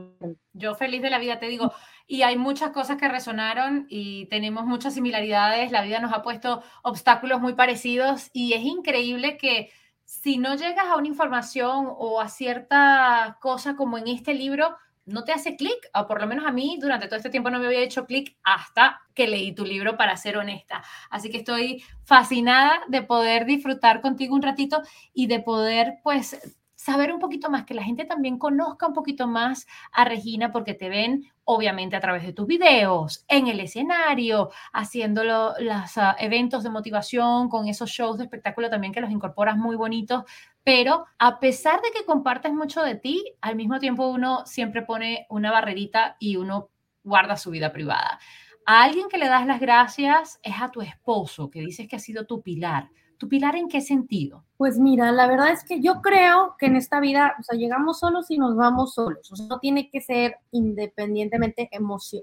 Yo 0.54 0.76
feliz 0.76 1.02
de 1.02 1.10
la 1.10 1.20
vida, 1.20 1.40
te 1.40 1.48
digo, 1.48 1.74
y 2.08 2.22
hay 2.22 2.38
muchas 2.38 2.70
cosas 2.70 2.98
que 2.98 3.10
resonaron 3.10 3.86
y 3.90 4.28
tenemos 4.28 4.66
muchas 4.66 4.94
similaridades, 4.94 5.72
la 5.72 5.82
vida 5.82 6.00
nos 6.00 6.14
ha 6.14 6.24
puesto 6.24 6.64
obstáculos 6.84 7.42
muy 7.42 7.54
parecidos 7.54 8.30
y 8.32 8.54
es 8.54 8.64
increíble 8.64 9.38
que 9.38 9.72
si 10.06 10.38
no 10.38 10.56
llegas 10.56 10.86
a 10.86 10.96
una 10.96 11.08
información 11.08 11.88
o 11.98 12.22
a 12.22 12.30
cierta 12.30 13.38
cosa 13.42 13.76
como 13.76 13.98
en 13.98 14.08
este 14.08 14.34
libro, 14.34 14.78
no 15.06 15.24
te 15.24 15.32
hace 15.32 15.56
clic, 15.56 15.90
o 15.94 16.08
por 16.08 16.20
lo 16.20 16.28
menos 16.28 16.46
a 16.46 16.52
mí 16.52 16.78
durante 16.82 17.08
todo 17.08 17.18
este 17.18 17.30
tiempo 17.30 17.50
no 17.50 17.60
me 17.60 17.68
había 17.68 17.80
hecho 17.80 18.06
clic 18.06 18.36
hasta 18.44 19.02
que 19.14 19.28
leí 19.28 19.54
tu 19.54 19.66
libro, 19.66 19.98
para 19.98 20.18
ser 20.18 20.38
honesta. 20.38 20.84
Así 21.10 21.30
que 21.30 21.38
estoy 21.38 21.84
fascinada 22.04 22.82
de 22.88 23.02
poder 23.04 23.46
disfrutar 23.46 24.02
contigo 24.02 24.36
un 24.36 24.42
ratito 24.42 24.82
y 25.14 25.28
de 25.28 25.40
poder, 25.40 26.00
pues, 26.04 26.38
saber 26.76 27.12
un 27.12 27.20
poquito 27.20 27.50
más, 27.50 27.66
que 27.66 27.74
la 27.74 27.84
gente 27.84 28.06
también 28.06 28.38
conozca 28.38 28.88
un 28.88 28.94
poquito 28.94 29.28
más 29.28 29.66
a 29.92 30.06
Regina, 30.06 30.52
porque 30.52 30.74
te 30.74 30.90
ven 30.90 31.24
obviamente 31.44 31.96
a 31.96 32.00
través 32.00 32.24
de 32.24 32.34
tus 32.34 32.48
videos, 32.48 33.24
en 33.28 33.48
el 33.48 33.60
escenario, 33.60 34.52
haciendo 34.74 35.24
los 35.24 35.98
ah, 35.98 36.16
eventos 36.20 36.64
de 36.64 36.70
motivación, 36.70 37.50
con 37.50 37.68
esos 37.68 37.90
shows 37.90 38.18
de 38.18 38.26
espectáculo 38.26 38.70
también 38.70 38.94
que 38.94 39.02
los 39.02 39.12
incorporas 39.12 39.58
muy 39.58 39.76
bonitos, 39.76 40.24
pero 40.66 41.06
a 41.20 41.40
pesar 41.40 41.80
de 41.82 41.92
que 41.92 42.06
compartes 42.06 42.52
mucho 42.52 42.82
de 42.82 42.96
ti, 42.96 43.24
al 43.40 43.56
mismo 43.56 43.80
tiempo 43.80 44.08
uno 44.08 44.48
siempre 44.48 44.82
pone 44.82 45.28
una 45.30 45.52
barrerita 45.52 46.18
y 46.20 46.38
uno 46.38 46.72
guarda 47.04 47.38
su 47.38 47.52
vida 47.52 47.72
privada. 47.72 48.20
A 48.66 48.84
alguien 48.84 49.08
que 49.08 49.20
le 49.20 49.28
das 49.28 49.46
las 49.46 49.60
gracias 49.60 50.40
es 50.42 50.56
a 50.60 50.72
tu 50.72 50.82
esposo, 50.82 51.52
que 51.52 51.60
dices 51.60 51.88
que 51.88 51.98
ha 51.98 52.00
sido 52.00 52.26
tu 52.26 52.42
pilar. 52.42 52.90
¿Tu 53.18 53.30
pilar 53.30 53.56
en 53.56 53.68
qué 53.70 53.82
sentido? 53.82 54.44
Pues 54.58 54.78
mira, 54.78 55.12
la 55.12 55.28
verdad 55.28 55.52
es 55.52 55.64
que 55.64 55.82
yo 55.82 56.02
creo 56.02 56.56
que 56.58 56.66
en 56.66 56.76
esta 56.76 57.00
vida, 57.00 57.36
o 57.40 57.44
sea, 57.44 57.58
llegamos 57.58 58.00
solos 58.00 58.30
y 58.30 58.38
nos 58.38 58.56
vamos 58.56 58.94
solos. 58.94 59.32
O 59.32 59.36
sea, 59.36 59.46
no 59.48 59.60
tiene 59.60 59.90
que 59.90 60.02
ser 60.02 60.38
independientemente 60.52 61.70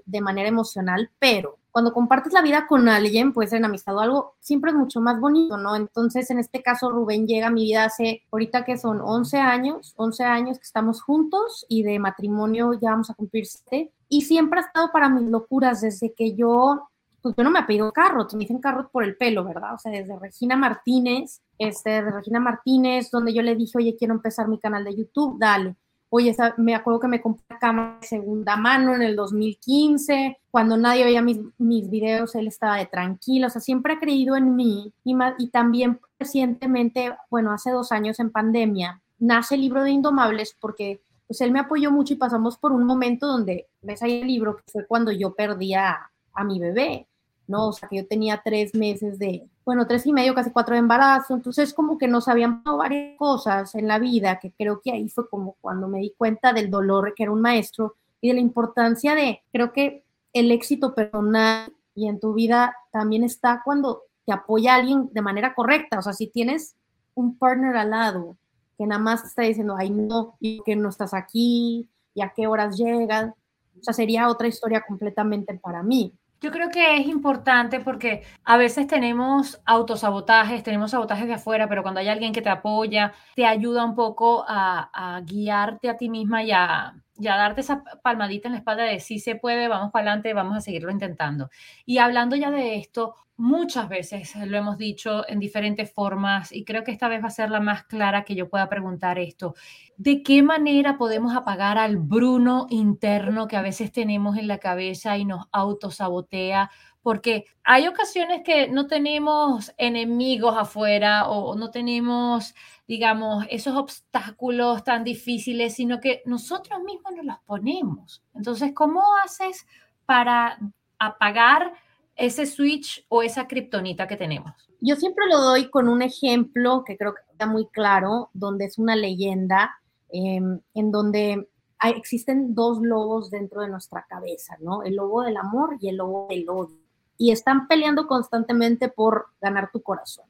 de 0.05 0.21
manera 0.21 0.49
emocional, 0.49 1.11
pero 1.19 1.57
cuando 1.73 1.91
compartes 1.91 2.33
la 2.33 2.43
vida 2.43 2.67
con 2.67 2.87
alguien, 2.87 3.33
puede 3.33 3.49
ser 3.49 3.57
en 3.57 3.65
amistad 3.65 3.95
o 3.95 3.99
algo, 3.99 4.35
siempre 4.39 4.69
es 4.69 4.77
mucho 4.77 5.01
más 5.01 5.19
bonito, 5.19 5.57
¿no? 5.57 5.75
Entonces, 5.75 6.29
en 6.29 6.37
este 6.37 6.61
caso, 6.61 6.91
Rubén 6.91 7.25
llega 7.25 7.47
a 7.47 7.51
mi 7.51 7.63
vida 7.63 7.85
hace, 7.85 8.21
ahorita 8.31 8.63
que 8.63 8.77
son 8.77 9.01
11 9.01 9.39
años, 9.39 9.93
11 9.97 10.23
años 10.23 10.59
que 10.59 10.65
estamos 10.65 11.01
juntos 11.01 11.65
y 11.67 11.81
de 11.81 11.97
matrimonio 11.97 12.73
ya 12.73 12.91
vamos 12.91 13.09
a 13.09 13.15
cumplir 13.15 13.47
7. 13.47 13.91
Y 14.07 14.21
siempre 14.21 14.59
ha 14.59 14.63
estado 14.63 14.91
para 14.91 15.09
mis 15.09 15.27
locuras 15.27 15.81
desde 15.81 16.13
que 16.13 16.35
yo 16.35 16.89
pues 17.23 17.35
yo 17.37 17.43
no 17.45 17.51
me 17.51 17.59
apellido 17.59 17.91
Carrot, 17.93 18.33
me 18.33 18.39
dicen 18.39 18.59
Carrot 18.59 18.91
por 18.91 19.05
el 19.05 19.15
pelo, 19.15 19.45
¿verdad? 19.45 19.75
O 19.75 19.79
sea, 19.79 19.93
desde 19.93 20.19
Regina 20.19 20.57
Martínez, 20.57 21.41
este, 21.57 21.89
de 21.89 22.11
Regina 22.11 22.41
Martínez, 22.41 23.09
donde 23.09 23.33
yo 23.33 23.41
le 23.41 23.55
dije, 23.55 23.77
oye, 23.77 23.95
quiero 23.97 24.13
empezar 24.13 24.49
mi 24.49 24.59
canal 24.59 24.83
de 24.83 24.93
YouTube, 24.93 25.39
dale. 25.39 25.77
Oye, 26.09 26.35
me 26.57 26.75
acuerdo 26.75 26.99
que 26.99 27.07
me 27.07 27.21
compré 27.21 27.57
cámara 27.59 27.97
de 28.01 28.05
segunda 28.05 28.57
mano 28.57 28.93
en 28.93 29.01
el 29.03 29.15
2015, 29.15 30.37
cuando 30.51 30.75
nadie 30.75 31.05
veía 31.05 31.21
mis, 31.21 31.39
mis 31.57 31.89
videos, 31.89 32.35
él 32.35 32.47
estaba 32.47 32.75
de 32.75 32.87
tranquilo, 32.87 33.47
o 33.47 33.49
sea, 33.49 33.61
siempre 33.61 33.93
ha 33.93 33.99
creído 33.99 34.35
en 34.35 34.53
mí. 34.55 34.93
Y, 35.05 35.15
y 35.37 35.47
también 35.47 36.01
recientemente, 36.19 37.15
bueno, 37.31 37.53
hace 37.53 37.71
dos 37.71 37.93
años 37.93 38.19
en 38.19 38.31
pandemia, 38.31 39.01
nace 39.17 39.55
el 39.55 39.61
libro 39.61 39.81
de 39.81 39.91
Indomables 39.91 40.57
porque 40.59 41.01
pues 41.25 41.39
él 41.39 41.53
me 41.53 41.61
apoyó 41.61 41.89
mucho 41.89 42.13
y 42.13 42.17
pasamos 42.17 42.57
por 42.57 42.73
un 42.73 42.83
momento 42.83 43.27
donde 43.27 43.69
ves 43.81 44.03
ahí 44.03 44.21
el 44.21 44.27
libro, 44.27 44.57
que 44.57 44.63
fue 44.67 44.85
cuando 44.85 45.09
yo 45.13 45.33
perdí 45.33 45.73
a 45.73 46.11
mi 46.45 46.59
bebé. 46.59 47.07
¿No? 47.53 47.69
O 47.69 47.73
sea, 47.73 47.87
que 47.87 47.97
yo 47.97 48.07
tenía 48.07 48.41
tres 48.43 48.73
meses 48.73 49.19
de, 49.19 49.47
bueno, 49.63 49.85
tres 49.85 50.05
y 50.07 50.11
medio, 50.11 50.33
casi 50.33 50.49
cuatro 50.51 50.73
de 50.73 50.79
embarazo, 50.79 51.35
entonces 51.35 51.73
como 51.73 51.99
que 51.99 52.07
nos 52.07 52.27
habían 52.27 52.63
pasado 52.63 52.77
varias 52.77 53.17
cosas 53.17 53.75
en 53.75 53.87
la 53.87 53.99
vida, 53.99 54.39
que 54.39 54.51
creo 54.51 54.81
que 54.83 54.91
ahí 54.91 55.07
fue 55.07 55.29
como 55.29 55.55
cuando 55.61 55.87
me 55.87 55.99
di 55.99 56.13
cuenta 56.17 56.51
del 56.51 56.71
dolor 56.71 57.13
que 57.15 57.23
era 57.23 57.31
un 57.31 57.41
maestro 57.41 57.95
y 58.19 58.29
de 58.29 58.33
la 58.33 58.41
importancia 58.41 59.13
de, 59.13 59.41
creo 59.51 59.71
que 59.71 60.03
el 60.33 60.51
éxito 60.51 60.95
personal 60.95 61.71
y 61.93 62.07
en 62.07 62.19
tu 62.19 62.33
vida 62.33 62.75
también 62.91 63.23
está 63.23 63.61
cuando 63.63 64.01
te 64.25 64.33
apoya 64.33 64.75
alguien 64.75 65.09
de 65.13 65.21
manera 65.21 65.53
correcta, 65.53 65.99
o 65.99 66.01
sea, 66.01 66.13
si 66.13 66.27
tienes 66.27 66.75
un 67.13 67.37
partner 67.37 67.77
al 67.77 67.91
lado 67.91 68.37
que 68.77 68.87
nada 68.87 68.99
más 68.99 69.23
está 69.23 69.43
diciendo, 69.43 69.75
ay 69.77 69.91
no, 69.91 70.35
y 70.39 70.61
que 70.63 70.75
no 70.75 70.89
estás 70.89 71.13
aquí, 71.13 71.87
y 72.15 72.21
a 72.21 72.33
qué 72.35 72.47
horas 72.47 72.77
llegas, 72.77 73.31
o 73.79 73.83
sea, 73.83 73.93
sería 73.93 74.29
otra 74.29 74.47
historia 74.47 74.83
completamente 74.87 75.53
para 75.55 75.83
mí. 75.83 76.13
Yo 76.43 76.51
creo 76.51 76.69
que 76.69 76.97
es 76.97 77.07
importante 77.07 77.79
porque 77.79 78.23
a 78.43 78.57
veces 78.57 78.85
tenemos 78.85 79.61
autosabotajes, 79.65 80.61
tenemos 80.61 80.91
sabotajes 80.91 81.25
de 81.25 81.35
afuera, 81.35 81.69
pero 81.69 81.83
cuando 81.83 82.01
hay 82.01 82.09
alguien 82.09 82.33
que 82.33 82.41
te 82.41 82.49
apoya, 82.49 83.13
te 83.33 83.45
ayuda 83.45 83.85
un 83.85 83.95
poco 83.95 84.43
a, 84.45 85.21
guiarte 85.25 85.89
a 85.89 85.95
ti 85.95 86.09
misma 86.09 86.43
y 86.43 86.51
a, 86.51 87.01
ya 87.15 87.37
darte 87.37 87.61
esa 87.61 87.83
palmadita 88.01 88.47
en 88.47 88.53
la 88.53 88.59
espalda 88.59 88.83
de 88.83 88.99
sí 88.99 89.19
se 89.19 89.35
puede, 89.35 89.67
vamos 89.67 89.91
para 89.91 90.09
adelante, 90.09 90.33
vamos 90.33 90.57
a 90.57 90.61
seguirlo 90.61 90.91
intentando. 90.91 91.49
Y 91.85 91.99
hablando 91.99 92.35
ya 92.35 92.51
de 92.51 92.77
esto, 92.77 93.15
muchas 93.35 93.89
veces 93.89 94.35
lo 94.35 94.57
hemos 94.57 94.77
dicho 94.77 95.27
en 95.27 95.39
diferentes 95.39 95.91
formas 95.91 96.51
y 96.51 96.65
creo 96.65 96.83
que 96.83 96.91
esta 96.91 97.07
vez 97.07 97.23
va 97.23 97.27
a 97.27 97.31
ser 97.31 97.49
la 97.49 97.59
más 97.59 97.83
clara 97.83 98.23
que 98.23 98.35
yo 98.35 98.49
pueda 98.49 98.69
preguntar 98.69 99.19
esto. 99.19 99.55
¿De 99.97 100.23
qué 100.23 100.43
manera 100.43 100.97
podemos 100.97 101.35
apagar 101.35 101.77
al 101.77 101.97
Bruno 101.97 102.67
interno 102.69 103.47
que 103.47 103.57
a 103.57 103.61
veces 103.61 103.91
tenemos 103.91 104.37
en 104.37 104.47
la 104.47 104.59
cabeza 104.59 105.17
y 105.17 105.25
nos 105.25 105.45
autosabotea 105.51 106.69
porque 107.03 107.45
hay 107.65 107.87
ocasiones 107.87 108.41
que 108.43 108.69
no 108.69 108.87
tenemos 108.87 109.73
enemigos 109.77 110.55
afuera 110.57 111.27
o 111.29 111.53
no 111.55 111.69
tenemos, 111.69 112.55
digamos, 112.87 113.45
esos 113.49 113.75
obstáculos 113.75 114.85
tan 114.85 115.03
difíciles, 115.03 115.75
sino 115.75 115.99
que 115.99 116.23
nosotros 116.25 116.81
mismos 116.81 117.13
nos 117.13 117.25
los 117.25 117.39
ponemos. 117.45 118.23
Entonces, 118.33 118.71
¿cómo 118.73 119.03
haces 119.23 119.67
para 120.05 120.57
apagar 120.97 121.73
ese 122.15 122.45
switch 122.45 123.05
o 123.09 123.21
esa 123.21 123.47
kriptonita 123.47 124.07
que 124.07 124.15
tenemos? 124.15 124.53
Yo 124.79 124.95
siempre 124.95 125.25
lo 125.27 125.41
doy 125.41 125.69
con 125.69 125.89
un 125.89 126.01
ejemplo 126.01 126.83
que 126.85 126.97
creo 126.97 127.13
que 127.13 127.21
está 127.31 127.45
muy 127.45 127.67
claro, 127.67 128.29
donde 128.33 128.65
es 128.65 128.77
una 128.77 128.95
leyenda, 128.95 129.71
em, 130.09 130.61
en 130.73 130.91
donde 130.91 131.49
existen 131.81 132.55
dos 132.55 132.79
lobos 132.81 133.29
dentro 133.29 133.61
de 133.61 133.67
nuestra 133.67 134.05
cabeza, 134.07 134.55
¿no? 134.61 134.83
El 134.83 134.95
lobo 134.95 135.23
del 135.23 135.35
amor 135.35 135.75
y 135.81 135.89
el 135.89 135.97
lobo 135.97 136.27
del 136.29 136.49
odio. 136.49 136.82
Y 137.23 137.31
están 137.31 137.69
peleando 137.69 138.05
constantemente 138.05 138.89
por 138.89 139.27
ganar 139.39 139.71
tu 139.71 139.81
corazón. 139.81 140.25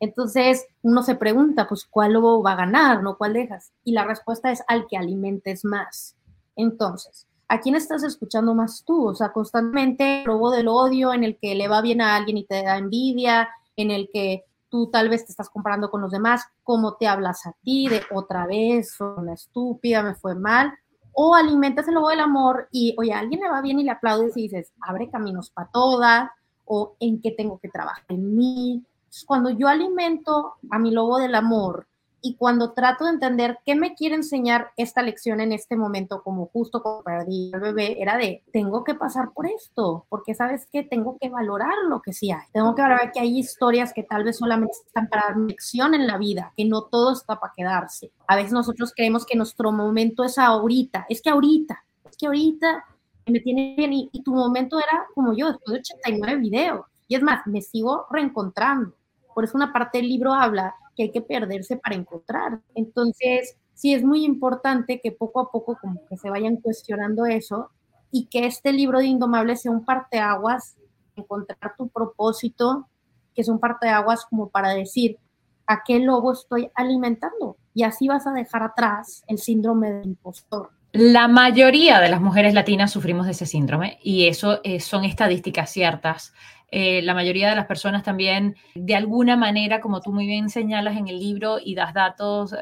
Entonces 0.00 0.66
uno 0.82 1.04
se 1.04 1.14
pregunta, 1.14 1.68
pues, 1.68 1.86
¿cuál 1.88 2.14
lobo 2.14 2.42
va 2.42 2.54
a 2.54 2.56
ganar, 2.56 3.00
no? 3.00 3.16
¿Cuál 3.16 3.34
dejas? 3.34 3.70
Y 3.84 3.92
la 3.92 4.04
respuesta 4.04 4.50
es 4.50 4.64
al 4.66 4.88
que 4.88 4.96
alimentes 4.96 5.64
más. 5.64 6.16
Entonces, 6.56 7.28
¿a 7.46 7.60
quién 7.60 7.76
estás 7.76 8.02
escuchando 8.02 8.56
más 8.56 8.82
tú? 8.84 9.06
O 9.06 9.14
sea, 9.14 9.32
constantemente 9.32 10.22
el 10.22 10.26
lobo 10.26 10.50
del 10.50 10.66
odio 10.66 11.14
en 11.14 11.22
el 11.22 11.38
que 11.38 11.54
le 11.54 11.68
va 11.68 11.80
bien 11.80 12.00
a 12.00 12.16
alguien 12.16 12.38
y 12.38 12.44
te 12.44 12.64
da 12.64 12.76
envidia, 12.76 13.48
en 13.76 13.92
el 13.92 14.10
que 14.12 14.44
tú 14.68 14.90
tal 14.90 15.08
vez 15.10 15.24
te 15.24 15.30
estás 15.30 15.48
comparando 15.48 15.92
con 15.92 16.00
los 16.00 16.10
demás, 16.10 16.42
cómo 16.64 16.96
te 16.96 17.06
hablas 17.06 17.46
a 17.46 17.52
ti, 17.62 17.86
de 17.86 18.02
otra 18.10 18.48
vez, 18.48 18.96
soy 18.96 19.14
una 19.16 19.34
estúpida, 19.34 20.02
me 20.02 20.16
fue 20.16 20.34
mal, 20.34 20.72
o 21.12 21.34
alimentas 21.34 21.86
el 21.88 21.94
lobo 21.94 22.08
del 22.08 22.20
amor 22.20 22.68
y, 22.70 22.94
oye, 22.98 23.12
a 23.12 23.18
alguien 23.18 23.40
le 23.40 23.50
va 23.50 23.60
bien 23.60 23.78
y 23.78 23.84
le 23.84 23.90
aplaudes 23.90 24.36
y 24.36 24.42
dices, 24.42 24.72
abre 24.80 25.10
caminos 25.10 25.50
para 25.50 25.70
todas, 25.70 26.30
o 26.64 26.96
en 27.00 27.20
qué 27.20 27.32
tengo 27.32 27.58
que 27.58 27.68
trabajar 27.68 28.04
en 28.08 28.36
mí. 28.36 28.84
Cuando 29.26 29.50
yo 29.50 29.68
alimento 29.68 30.54
a 30.70 30.78
mi 30.78 30.90
lobo 30.90 31.18
del 31.18 31.34
amor 31.34 31.86
y 32.22 32.36
cuando 32.36 32.72
trato 32.72 33.04
de 33.04 33.10
entender 33.10 33.58
qué 33.66 33.74
me 33.74 33.94
quiere 33.94 34.14
enseñar 34.14 34.70
esta 34.76 35.02
lección 35.02 35.40
en 35.40 35.50
este 35.50 35.76
momento, 35.76 36.22
como 36.22 36.46
justo 36.46 36.80
cuando 36.80 37.02
perdí 37.02 37.50
al 37.52 37.60
bebé, 37.60 38.00
era 38.00 38.16
de, 38.16 38.44
tengo 38.52 38.84
que 38.84 38.94
pasar 38.94 39.32
por 39.32 39.46
esto, 39.46 40.06
porque 40.08 40.34
sabes 40.34 40.66
que 40.66 40.84
tengo 40.84 41.18
que 41.20 41.28
valorar 41.28 41.74
lo 41.88 42.00
que 42.00 42.12
sí 42.12 42.30
hay. 42.30 42.46
Tengo 42.52 42.76
que 42.76 42.82
valorar 42.82 43.10
que 43.10 43.18
hay 43.18 43.38
historias 43.38 43.92
que 43.92 44.04
tal 44.04 44.22
vez 44.22 44.38
solamente 44.38 44.76
están 44.86 45.08
para 45.08 45.28
dar 45.28 45.36
lección 45.36 45.94
en 45.94 46.06
la 46.06 46.16
vida, 46.16 46.52
que 46.56 46.64
no 46.64 46.82
todo 46.82 47.12
está 47.12 47.40
para 47.40 47.52
quedarse. 47.56 48.12
A 48.28 48.36
veces 48.36 48.52
nosotros 48.52 48.92
creemos 48.94 49.26
que 49.26 49.36
nuestro 49.36 49.72
momento 49.72 50.22
es 50.22 50.38
ahorita, 50.38 51.06
es 51.08 51.20
que 51.20 51.30
ahorita, 51.30 51.84
es 52.08 52.16
que 52.16 52.26
ahorita 52.26 52.84
me 53.26 53.40
tiene 53.40 53.74
bien 53.76 53.92
y, 53.92 54.08
y 54.12 54.22
tu 54.22 54.32
momento 54.32 54.78
era 54.78 55.06
como 55.14 55.32
yo, 55.34 55.48
después 55.48 55.72
de 55.72 55.80
89 55.80 56.40
videos. 56.40 56.86
Y 57.08 57.16
es 57.16 57.22
más, 57.22 57.44
me 57.46 57.62
sigo 57.62 58.06
reencontrando. 58.10 58.94
Por 59.34 59.44
eso 59.44 59.56
una 59.56 59.72
parte 59.72 59.98
del 59.98 60.08
libro 60.08 60.32
habla 60.32 60.76
que 60.96 61.04
hay 61.04 61.10
que 61.10 61.22
perderse 61.22 61.76
para 61.76 61.96
encontrar. 61.96 62.60
Entonces, 62.74 63.56
sí 63.74 63.94
es 63.94 64.04
muy 64.04 64.24
importante 64.24 65.00
que 65.00 65.12
poco 65.12 65.40
a 65.40 65.50
poco 65.50 65.76
como 65.80 66.04
que 66.06 66.16
se 66.16 66.30
vayan 66.30 66.56
cuestionando 66.56 67.26
eso 67.26 67.70
y 68.10 68.26
que 68.26 68.46
este 68.46 68.72
libro 68.72 68.98
de 68.98 69.06
Indomables 69.06 69.62
sea 69.62 69.72
un 69.72 69.84
parteaguas, 69.84 70.76
encontrar 71.16 71.74
tu 71.76 71.88
propósito, 71.88 72.88
que 73.34 73.42
es 73.42 73.48
un 73.48 73.58
parteaguas 73.58 74.26
como 74.26 74.48
para 74.50 74.70
decir, 74.70 75.18
¿a 75.66 75.82
qué 75.84 75.98
lobo 75.98 76.32
estoy 76.32 76.70
alimentando? 76.74 77.56
Y 77.74 77.84
así 77.84 78.08
vas 78.08 78.26
a 78.26 78.32
dejar 78.32 78.62
atrás 78.62 79.24
el 79.26 79.38
síndrome 79.38 79.92
del 79.92 80.06
impostor. 80.06 80.70
La 80.92 81.26
mayoría 81.26 82.00
de 82.00 82.10
las 82.10 82.20
mujeres 82.20 82.52
latinas 82.52 82.92
sufrimos 82.92 83.24
de 83.24 83.32
ese 83.32 83.46
síndrome 83.46 83.98
y 84.02 84.26
eso 84.26 84.60
eh, 84.62 84.78
son 84.78 85.04
estadísticas 85.04 85.70
ciertas. 85.70 86.34
Eh, 86.70 87.00
la 87.00 87.14
mayoría 87.14 87.48
de 87.48 87.56
las 87.56 87.64
personas 87.64 88.02
también, 88.02 88.56
de 88.74 88.94
alguna 88.94 89.36
manera, 89.36 89.80
como 89.80 90.02
tú 90.02 90.12
muy 90.12 90.26
bien 90.26 90.50
señalas 90.50 90.98
en 90.98 91.08
el 91.08 91.18
libro 91.18 91.58
y 91.58 91.74
das 91.74 91.94
datos, 91.94 92.52
eh, 92.52 92.56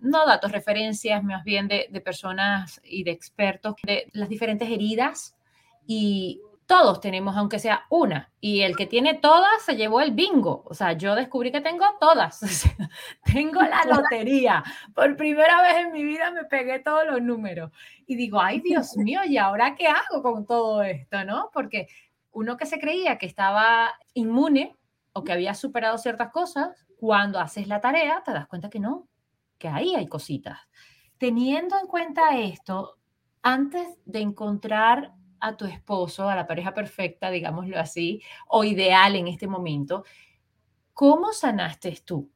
no 0.00 0.26
datos, 0.26 0.50
referencias 0.50 1.22
más 1.22 1.44
bien 1.44 1.68
de, 1.68 1.86
de 1.88 2.00
personas 2.00 2.80
y 2.82 3.04
de 3.04 3.12
expertos, 3.12 3.76
de 3.84 4.08
las 4.12 4.28
diferentes 4.28 4.68
heridas 4.68 5.36
y 5.86 6.40
todos 6.68 7.00
tenemos, 7.00 7.34
aunque 7.34 7.58
sea 7.58 7.86
una, 7.88 8.30
y 8.42 8.60
el 8.60 8.76
que 8.76 8.84
tiene 8.84 9.14
todas 9.14 9.62
se 9.64 9.74
llevó 9.74 10.02
el 10.02 10.12
bingo. 10.12 10.64
O 10.66 10.74
sea, 10.74 10.92
yo 10.92 11.14
descubrí 11.14 11.50
que 11.50 11.62
tengo 11.62 11.86
todas. 11.98 12.40
tengo 13.32 13.62
la 13.62 13.84
lotería. 13.86 14.62
Por 14.94 15.16
primera 15.16 15.62
vez 15.62 15.76
en 15.86 15.92
mi 15.92 16.04
vida 16.04 16.30
me 16.30 16.44
pegué 16.44 16.78
todos 16.80 17.06
los 17.06 17.22
números. 17.22 17.72
Y 18.06 18.16
digo, 18.16 18.38
ay, 18.38 18.60
Dios 18.60 18.96
mío, 18.98 19.20
¿y 19.24 19.38
ahora 19.38 19.74
qué 19.76 19.86
hago 19.86 20.22
con 20.22 20.44
todo 20.44 20.82
esto? 20.82 21.24
¿No? 21.24 21.48
Porque 21.54 21.88
uno 22.32 22.58
que 22.58 22.66
se 22.66 22.78
creía 22.78 23.16
que 23.16 23.24
estaba 23.24 23.94
inmune 24.12 24.76
o 25.14 25.24
que 25.24 25.32
había 25.32 25.54
superado 25.54 25.96
ciertas 25.96 26.30
cosas, 26.32 26.86
cuando 26.98 27.40
haces 27.40 27.66
la 27.66 27.80
tarea 27.80 28.22
te 28.22 28.32
das 28.32 28.46
cuenta 28.46 28.68
que 28.68 28.78
no, 28.78 29.08
que 29.56 29.68
ahí 29.68 29.94
hay 29.94 30.06
cositas. 30.06 30.58
Teniendo 31.16 31.78
en 31.80 31.86
cuenta 31.86 32.36
esto, 32.36 32.98
antes 33.40 33.88
de 34.04 34.20
encontrar 34.20 35.14
a 35.40 35.56
tu 35.56 35.64
esposo, 35.64 36.28
a 36.28 36.34
la 36.34 36.46
pareja 36.46 36.74
perfecta, 36.74 37.30
digámoslo 37.30 37.78
así, 37.78 38.22
o 38.48 38.64
ideal 38.64 39.16
en 39.16 39.28
este 39.28 39.46
momento, 39.46 40.04
¿cómo 40.94 41.32
sanaste 41.32 41.98
tú? 42.04 42.30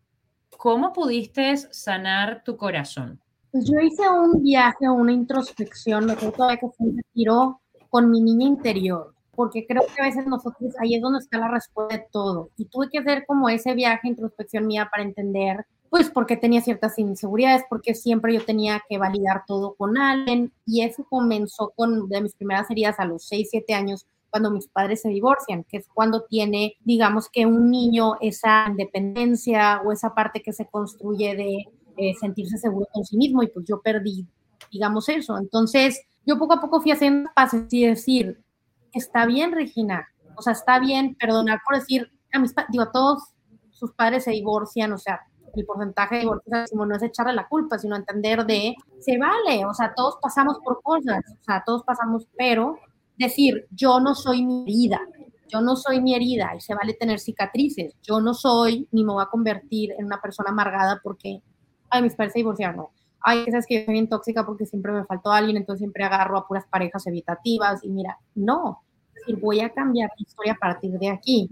¿Cómo 0.56 0.92
pudiste 0.92 1.56
sanar 1.56 2.42
tu 2.44 2.56
corazón? 2.56 3.20
Pues 3.50 3.64
yo 3.70 3.78
hice 3.80 4.08
un 4.08 4.42
viaje, 4.42 4.88
una 4.88 5.12
introspección, 5.12 6.06
me 6.06 6.12
acuerdo 6.12 6.48
que 6.48 6.68
fue 6.76 6.86
un 6.86 6.96
retiro 6.96 7.60
con 7.90 8.10
mi 8.10 8.20
niña 8.20 8.46
interior 8.46 9.14
porque 9.34 9.66
creo 9.66 9.82
que 9.86 10.02
a 10.02 10.06
veces 10.06 10.26
nosotros 10.26 10.74
ahí 10.80 10.94
es 10.94 11.02
donde 11.02 11.20
está 11.20 11.38
la 11.38 11.48
respuesta 11.48 11.96
de 11.96 12.06
todo. 12.10 12.50
Y 12.56 12.66
tuve 12.66 12.88
que 12.90 12.98
hacer 12.98 13.24
como 13.26 13.48
ese 13.48 13.74
viaje, 13.74 14.08
introspección 14.08 14.66
mía 14.66 14.88
para 14.90 15.02
entender, 15.02 15.66
pues, 15.92 16.08
por 16.08 16.24
qué 16.24 16.38
tenía 16.38 16.62
ciertas 16.62 16.98
inseguridades, 16.98 17.64
porque 17.68 17.94
siempre 17.94 18.32
yo 18.32 18.42
tenía 18.42 18.82
que 18.88 18.96
validar 18.96 19.44
todo 19.46 19.74
con 19.74 19.98
alguien. 19.98 20.50
Y 20.64 20.80
eso 20.80 21.04
comenzó 21.06 21.74
con 21.76 22.08
de 22.08 22.22
mis 22.22 22.34
primeras 22.34 22.70
heridas 22.70 22.98
a 22.98 23.04
los 23.04 23.24
6, 23.28 23.48
7 23.50 23.74
años, 23.74 24.06
cuando 24.30 24.50
mis 24.50 24.68
padres 24.68 25.02
se 25.02 25.10
divorcian, 25.10 25.64
que 25.64 25.76
es 25.76 25.86
cuando 25.92 26.22
tiene, 26.22 26.76
digamos 26.80 27.28
que 27.28 27.44
un 27.44 27.70
niño 27.70 28.14
esa 28.22 28.64
independencia 28.70 29.82
o 29.84 29.92
esa 29.92 30.14
parte 30.14 30.40
que 30.40 30.54
se 30.54 30.64
construye 30.64 31.36
de 31.36 31.66
eh, 31.98 32.14
sentirse 32.18 32.56
seguro 32.56 32.88
con 32.90 33.04
sí 33.04 33.18
mismo 33.18 33.42
y 33.42 33.48
pues 33.48 33.66
yo 33.68 33.82
perdí, 33.82 34.26
digamos 34.70 35.10
eso. 35.10 35.36
Entonces, 35.36 36.00
yo 36.24 36.38
poco 36.38 36.54
a 36.54 36.60
poco 36.62 36.80
fui 36.80 36.92
haciendo 36.92 37.28
pases 37.34 37.70
y 37.70 37.84
decir, 37.84 38.42
está 38.94 39.26
bien, 39.26 39.52
Regina, 39.52 40.08
o 40.36 40.40
sea, 40.40 40.54
está 40.54 40.78
bien 40.80 41.16
perdonar 41.16 41.60
por 41.68 41.78
decir, 41.78 42.10
a 42.32 42.38
mis 42.38 42.54
digo, 42.70 42.90
todos 42.90 43.24
sus 43.72 43.92
padres 43.92 44.24
se 44.24 44.30
divorcian, 44.30 44.94
o 44.94 44.98
sea, 44.98 45.20
el 45.54 45.66
porcentaje 45.66 46.16
de 46.16 46.20
divorcios 46.22 46.70
no 46.72 46.94
es 46.94 47.02
echarle 47.02 47.32
la 47.32 47.48
culpa, 47.48 47.78
sino 47.78 47.96
entender 47.96 48.44
de, 48.46 48.74
se 49.00 49.18
vale, 49.18 49.64
o 49.64 49.74
sea, 49.74 49.92
todos 49.94 50.16
pasamos 50.20 50.58
por 50.64 50.82
cosas, 50.82 51.20
o 51.40 51.44
sea, 51.44 51.62
todos 51.64 51.82
pasamos, 51.84 52.26
pero 52.36 52.78
decir, 53.16 53.66
yo 53.70 54.00
no 54.00 54.14
soy 54.14 54.44
mi 54.44 54.62
herida, 54.62 55.00
yo 55.48 55.60
no 55.60 55.76
soy 55.76 56.00
mi 56.00 56.14
herida 56.14 56.52
y 56.56 56.60
se 56.60 56.74
vale 56.74 56.94
tener 56.94 57.20
cicatrices, 57.20 57.94
yo 58.02 58.20
no 58.20 58.34
soy 58.34 58.88
ni 58.90 59.04
me 59.04 59.12
voy 59.12 59.22
a 59.22 59.26
convertir 59.26 59.92
en 59.98 60.06
una 60.06 60.20
persona 60.20 60.50
amargada 60.50 61.00
porque, 61.02 61.42
ay, 61.90 62.02
mis 62.02 62.14
padres 62.14 62.32
se 62.32 62.38
divorciaron, 62.38 62.76
no. 62.76 62.90
Ay, 63.24 63.44
sabes 63.46 63.66
que 63.66 63.78
yo 63.78 63.84
soy 63.84 63.92
bien 63.92 64.08
tóxica 64.08 64.44
porque 64.44 64.66
siempre 64.66 64.90
me 64.92 65.04
faltó 65.04 65.30
alguien, 65.30 65.56
entonces 65.56 65.78
siempre 65.78 66.04
agarro 66.04 66.38
a 66.38 66.48
puras 66.48 66.66
parejas 66.68 67.06
evitativas 67.06 67.84
y 67.84 67.90
mira, 67.90 68.18
no, 68.34 68.82
decir, 69.14 69.38
voy 69.40 69.60
a 69.60 69.70
cambiar 69.70 70.10
mi 70.18 70.24
historia 70.24 70.54
a 70.54 70.56
partir 70.56 70.98
de 70.98 71.08
aquí. 71.08 71.50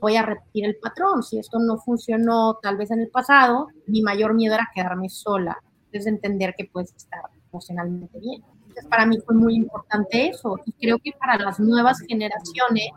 Voy 0.00 0.16
a 0.16 0.22
repetir 0.22 0.64
el 0.64 0.76
patrón. 0.76 1.22
Si 1.22 1.38
esto 1.38 1.58
no 1.58 1.78
funcionó 1.78 2.58
tal 2.62 2.76
vez 2.76 2.90
en 2.90 3.00
el 3.00 3.08
pasado, 3.08 3.68
mi 3.86 4.02
mayor 4.02 4.34
miedo 4.34 4.54
era 4.54 4.68
quedarme 4.74 5.08
sola. 5.08 5.58
Es 5.92 6.06
entender 6.06 6.54
que 6.56 6.66
puedes 6.66 6.94
estar 6.94 7.20
emocionalmente 7.50 8.18
bien. 8.18 8.42
Entonces, 8.60 8.86
para 8.86 9.06
mí 9.06 9.18
fue 9.24 9.34
muy 9.34 9.54
importante 9.54 10.28
eso. 10.28 10.58
Y 10.66 10.72
creo 10.72 10.98
que 10.98 11.12
para 11.12 11.38
las 11.38 11.58
nuevas 11.58 11.98
generaciones, 12.00 12.90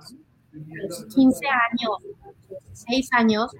a 0.53 0.87
los 0.87 1.05
15 1.15 1.45
años, 1.47 1.97
16 2.73 3.09
años, 3.13 3.51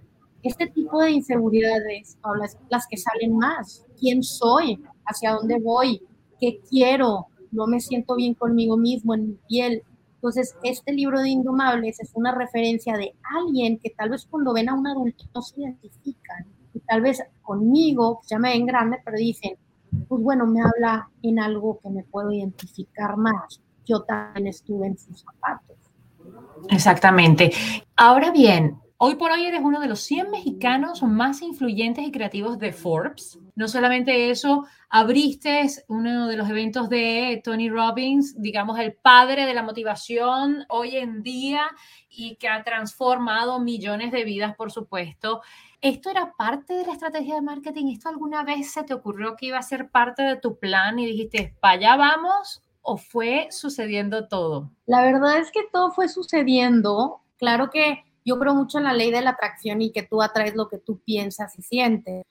este 0.43 0.67
tipo 0.67 1.01
de 1.01 1.11
inseguridades, 1.11 2.17
Paula, 2.21 2.47
las 2.69 2.87
que 2.87 2.97
salen 2.97 3.37
más. 3.37 3.85
¿Quién 3.99 4.23
soy? 4.23 4.83
¿Hacia 5.05 5.33
dónde 5.33 5.59
voy? 5.59 6.01
¿Qué 6.39 6.59
quiero? 6.69 7.27
No 7.51 7.67
me 7.67 7.79
siento 7.79 8.15
bien 8.15 8.33
conmigo 8.33 8.77
mismo 8.77 9.13
en 9.13 9.27
mi 9.27 9.37
piel. 9.47 9.83
Entonces, 10.21 10.55
este 10.61 10.93
libro 10.93 11.19
de 11.19 11.29
Indomables 11.29 11.99
es 11.99 12.11
una 12.13 12.31
referencia 12.31 12.95
de 12.95 13.15
alguien 13.39 13.79
que 13.79 13.89
tal 13.89 14.11
vez 14.11 14.27
cuando 14.29 14.53
ven 14.53 14.69
a 14.69 14.75
un 14.75 14.85
adulto 14.85 15.25
no 15.33 15.41
se 15.41 15.61
identifican. 15.61 16.45
Y 16.75 16.79
tal 16.81 17.01
vez 17.01 17.23
conmigo, 17.41 18.21
ya 18.29 18.37
me 18.37 18.49
ven 18.49 18.67
grande, 18.67 18.99
pero 19.03 19.17
dicen, 19.17 19.57
pues 20.07 20.21
bueno, 20.21 20.45
me 20.45 20.61
habla 20.61 21.09
en 21.23 21.39
algo 21.39 21.79
que 21.81 21.89
me 21.89 22.03
puedo 22.03 22.31
identificar 22.31 23.17
más. 23.17 23.63
Yo 23.83 24.03
también 24.03 24.45
estuve 24.45 24.85
en 24.85 24.97
sus 24.99 25.21
zapatos. 25.21 25.77
Exactamente. 26.69 27.51
Ahora 27.95 28.29
bien, 28.29 28.79
Hoy 29.03 29.15
por 29.15 29.31
hoy 29.31 29.47
eres 29.47 29.61
uno 29.63 29.79
de 29.79 29.87
los 29.87 30.01
100 30.01 30.29
mexicanos 30.29 31.01
más 31.01 31.41
influyentes 31.41 32.05
y 32.05 32.11
creativos 32.11 32.59
de 32.59 32.71
Forbes. 32.71 33.39
No 33.55 33.67
solamente 33.67 34.29
eso, 34.29 34.67
abriste 34.91 35.65
uno 35.87 36.27
de 36.27 36.37
los 36.37 36.47
eventos 36.47 36.87
de 36.87 37.41
Tony 37.43 37.67
Robbins, 37.67 38.39
digamos 38.39 38.77
el 38.77 38.93
padre 38.93 39.47
de 39.47 39.55
la 39.55 39.63
motivación 39.63 40.65
hoy 40.69 40.97
en 40.97 41.23
día 41.23 41.63
y 42.11 42.35
que 42.35 42.47
ha 42.47 42.63
transformado 42.63 43.59
millones 43.59 44.11
de 44.11 44.23
vidas, 44.23 44.55
por 44.55 44.71
supuesto. 44.71 45.41
¿Esto 45.81 46.11
era 46.11 46.33
parte 46.37 46.75
de 46.75 46.85
la 46.85 46.93
estrategia 46.93 47.33
de 47.33 47.41
marketing? 47.41 47.87
¿Esto 47.87 48.09
alguna 48.09 48.43
vez 48.43 48.71
se 48.71 48.83
te 48.83 48.93
ocurrió 48.93 49.35
que 49.35 49.47
iba 49.47 49.57
a 49.57 49.63
ser 49.63 49.89
parte 49.89 50.21
de 50.21 50.35
tu 50.35 50.59
plan 50.59 50.99
y 50.99 51.07
dijiste, 51.07 51.55
para 51.59 51.73
allá 51.73 51.95
vamos? 51.95 52.61
¿O 52.83 52.97
fue 52.97 53.47
sucediendo 53.49 54.27
todo? 54.27 54.69
La 54.85 55.01
verdad 55.01 55.39
es 55.39 55.51
que 55.51 55.61
todo 55.73 55.89
fue 55.89 56.07
sucediendo. 56.07 57.21
Claro 57.39 57.71
que 57.71 58.03
yo 58.25 58.39
creo 58.39 58.53
mucho 58.53 58.77
en 58.77 58.85
la 58.85 58.93
ley 58.93 59.11
de 59.11 59.21
la 59.21 59.31
atracción 59.31 59.81
y 59.81 59.91
que 59.91 60.03
tú 60.03 60.21
atraes 60.21 60.55
lo 60.55 60.69
que 60.69 60.77
tú 60.77 60.99
piensas 60.99 61.57
y 61.57 61.61
sientes, 61.61 62.25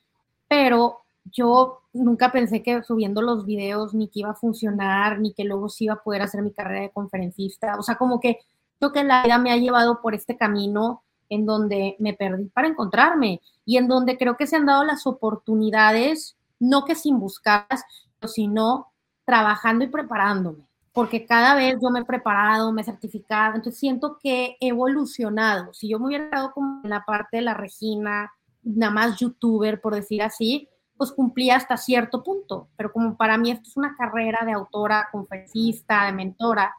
pero 0.47 0.99
yo 1.25 1.81
nunca 1.93 2.31
pensé 2.31 2.63
que 2.63 2.83
subiendo 2.83 3.21
los 3.21 3.45
videos 3.45 3.93
ni 3.93 4.07
que 4.07 4.21
iba 4.21 4.31
a 4.31 4.35
funcionar, 4.35 5.19
ni 5.19 5.33
que 5.33 5.43
luego 5.43 5.69
sí 5.69 5.85
iba 5.85 5.95
a 5.95 6.03
poder 6.03 6.21
hacer 6.21 6.41
mi 6.41 6.51
carrera 6.51 6.81
de 6.81 6.89
conferencista. 6.89 7.77
O 7.77 7.83
sea, 7.83 7.95
como 7.95 8.19
que 8.19 8.39
creo 8.79 8.91
que 8.91 9.03
la 9.03 9.23
vida 9.23 9.37
me 9.37 9.51
ha 9.51 9.57
llevado 9.57 10.01
por 10.01 10.15
este 10.15 10.37
camino 10.37 11.03
en 11.29 11.45
donde 11.45 11.95
me 11.99 12.13
perdí 12.13 12.45
para 12.45 12.67
encontrarme 12.67 13.41
y 13.65 13.77
en 13.77 13.87
donde 13.87 14.17
creo 14.17 14.35
que 14.35 14.47
se 14.47 14.57
han 14.57 14.65
dado 14.65 14.83
las 14.83 15.05
oportunidades, 15.07 16.35
no 16.59 16.85
que 16.85 16.95
sin 16.95 17.19
buscarlas, 17.19 17.83
sino 18.25 18.91
trabajando 19.25 19.85
y 19.85 19.89
preparándome 19.89 20.70
porque 20.93 21.25
cada 21.25 21.55
vez 21.55 21.77
yo 21.81 21.89
me 21.89 22.01
he 22.01 22.05
preparado, 22.05 22.71
me 22.73 22.81
he 22.81 22.85
certificado, 22.85 23.55
entonces 23.55 23.79
siento 23.79 24.17
que 24.21 24.57
he 24.59 24.67
evolucionado. 24.67 25.73
Si 25.73 25.87
yo 25.87 25.99
me 25.99 26.07
hubiera 26.07 26.29
quedado 26.29 26.51
como 26.51 26.81
en 26.83 26.89
la 26.89 27.05
parte 27.05 27.37
de 27.37 27.43
la 27.43 27.53
Regina, 27.53 28.31
nada 28.63 28.91
más 28.91 29.17
youtuber, 29.17 29.79
por 29.79 29.95
decir 29.95 30.21
así, 30.21 30.67
pues 30.97 31.11
cumplía 31.11 31.55
hasta 31.55 31.77
cierto 31.77 32.23
punto, 32.23 32.67
pero 32.75 32.91
como 32.91 33.17
para 33.17 33.37
mí 33.37 33.51
esto 33.51 33.67
es 33.67 33.77
una 33.77 33.95
carrera 33.95 34.45
de 34.45 34.51
autora, 34.51 35.07
conferencista, 35.11 36.05
de 36.05 36.11
mentora, 36.11 36.75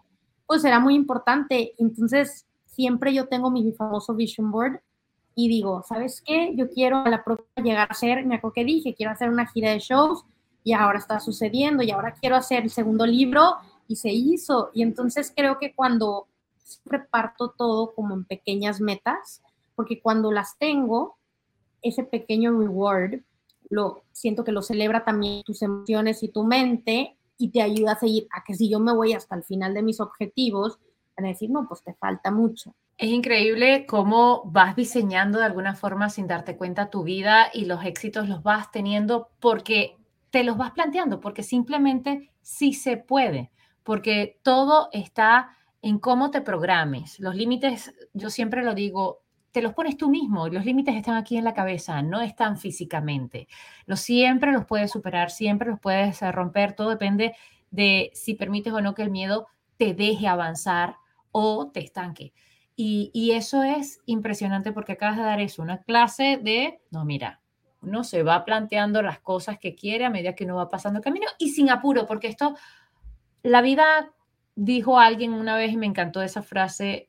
pues 0.46 0.64
era 0.64 0.78
muy 0.78 0.94
importante. 0.94 1.74
Entonces, 1.78 2.46
siempre 2.66 3.12
yo 3.14 3.26
tengo 3.26 3.50
mi 3.50 3.72
famoso 3.72 4.14
vision 4.14 4.50
board 4.50 4.80
y 5.34 5.48
digo, 5.48 5.82
¿sabes 5.88 6.22
qué? 6.24 6.52
Yo 6.54 6.68
quiero 6.68 6.98
a 6.98 7.08
la 7.08 7.24
próxima 7.24 7.64
llegar 7.64 7.88
a 7.90 7.94
ser, 7.94 8.24
me 8.26 8.36
acuerdo 8.36 8.54
que 8.54 8.64
dije, 8.64 8.94
quiero 8.94 9.12
hacer 9.12 9.30
una 9.30 9.46
gira 9.46 9.70
de 9.70 9.78
shows 9.78 10.24
y 10.62 10.72
ahora 10.72 10.98
está 10.98 11.18
sucediendo 11.18 11.82
y 11.82 11.90
ahora 11.90 12.14
quiero 12.20 12.36
hacer 12.36 12.62
el 12.62 12.70
segundo 12.70 13.06
libro 13.06 13.56
y 13.88 13.96
se 13.96 14.10
hizo. 14.10 14.70
Y 14.74 14.82
entonces 14.82 15.32
creo 15.34 15.58
que 15.58 15.74
cuando 15.74 16.28
reparto 16.84 17.50
todo 17.50 17.94
como 17.94 18.14
en 18.14 18.24
pequeñas 18.24 18.80
metas, 18.80 19.42
porque 19.74 20.00
cuando 20.00 20.32
las 20.32 20.58
tengo, 20.58 21.16
ese 21.82 22.04
pequeño 22.04 22.58
reward, 22.58 23.20
lo 23.68 24.04
siento 24.12 24.44
que 24.44 24.52
lo 24.52 24.62
celebra 24.62 25.04
también 25.04 25.42
tus 25.42 25.62
emociones 25.62 26.22
y 26.22 26.28
tu 26.28 26.44
mente 26.44 27.16
y 27.38 27.48
te 27.50 27.62
ayuda 27.62 27.92
a 27.92 27.98
seguir, 27.98 28.28
a 28.32 28.44
que 28.44 28.54
si 28.54 28.70
yo 28.70 28.78
me 28.78 28.94
voy 28.94 29.14
hasta 29.14 29.34
el 29.34 29.42
final 29.42 29.74
de 29.74 29.82
mis 29.82 30.00
objetivos, 30.00 30.78
van 31.16 31.26
a 31.26 31.28
decir, 31.28 31.50
no, 31.50 31.66
pues 31.66 31.82
te 31.82 31.94
falta 31.94 32.30
mucho. 32.30 32.74
Es 32.98 33.08
increíble 33.10 33.86
cómo 33.86 34.42
vas 34.44 34.76
diseñando 34.76 35.38
de 35.38 35.46
alguna 35.46 35.74
forma 35.74 36.10
sin 36.10 36.26
darte 36.26 36.56
cuenta 36.56 36.90
tu 36.90 37.02
vida 37.02 37.46
y 37.52 37.64
los 37.64 37.84
éxitos 37.84 38.28
los 38.28 38.42
vas 38.42 38.70
teniendo 38.70 39.28
porque 39.40 39.96
te 40.30 40.44
los 40.44 40.56
vas 40.56 40.72
planteando, 40.72 41.20
porque 41.20 41.42
simplemente 41.42 42.30
sí 42.42 42.74
se 42.74 42.96
puede 42.96 43.50
porque 43.82 44.38
todo 44.42 44.88
está 44.92 45.56
en 45.82 45.98
cómo 45.98 46.30
te 46.30 46.40
programes. 46.40 47.18
Los 47.20 47.34
límites, 47.34 47.92
yo 48.12 48.30
siempre 48.30 48.62
lo 48.62 48.74
digo, 48.74 49.22
te 49.50 49.62
los 49.62 49.74
pones 49.74 49.96
tú 49.96 50.08
mismo, 50.08 50.48
los 50.48 50.64
límites 50.64 50.96
están 50.96 51.16
aquí 51.16 51.36
en 51.36 51.44
la 51.44 51.54
cabeza, 51.54 52.00
no 52.02 52.22
están 52.22 52.56
físicamente. 52.56 53.48
Los 53.84 54.00
siempre 54.00 54.52
los 54.52 54.64
puedes 54.64 54.90
superar, 54.90 55.30
siempre 55.30 55.68
los 55.70 55.80
puedes 55.80 56.22
eh, 56.22 56.32
romper, 56.32 56.74
todo 56.74 56.90
depende 56.90 57.34
de 57.70 58.10
si 58.14 58.34
permites 58.34 58.72
o 58.72 58.80
no 58.80 58.94
que 58.94 59.02
el 59.02 59.10
miedo 59.10 59.48
te 59.76 59.92
deje 59.94 60.26
avanzar 60.26 60.96
o 61.32 61.70
te 61.70 61.80
estanque. 61.80 62.32
Y, 62.76 63.10
y 63.12 63.32
eso 63.32 63.62
es 63.62 64.00
impresionante 64.06 64.72
porque 64.72 64.92
acabas 64.92 65.18
de 65.18 65.24
dar 65.24 65.40
eso, 65.40 65.62
una 65.62 65.82
clase 65.82 66.38
de, 66.42 66.80
no, 66.90 67.04
mira, 67.04 67.40
uno 67.82 68.04
se 68.04 68.22
va 68.22 68.44
planteando 68.44 69.02
las 69.02 69.20
cosas 69.20 69.58
que 69.58 69.74
quiere 69.74 70.04
a 70.04 70.10
medida 70.10 70.34
que 70.34 70.44
uno 70.44 70.56
va 70.56 70.68
pasando 70.68 71.00
el 71.00 71.04
camino 71.04 71.26
y 71.38 71.50
sin 71.50 71.68
apuro, 71.68 72.06
porque 72.06 72.28
esto 72.28 72.54
la 73.42 73.62
vida, 73.62 74.12
dijo 74.54 74.98
alguien 74.98 75.32
una 75.32 75.56
vez 75.56 75.72
y 75.72 75.76
me 75.76 75.86
encantó 75.86 76.22
esa 76.22 76.42
frase, 76.42 77.08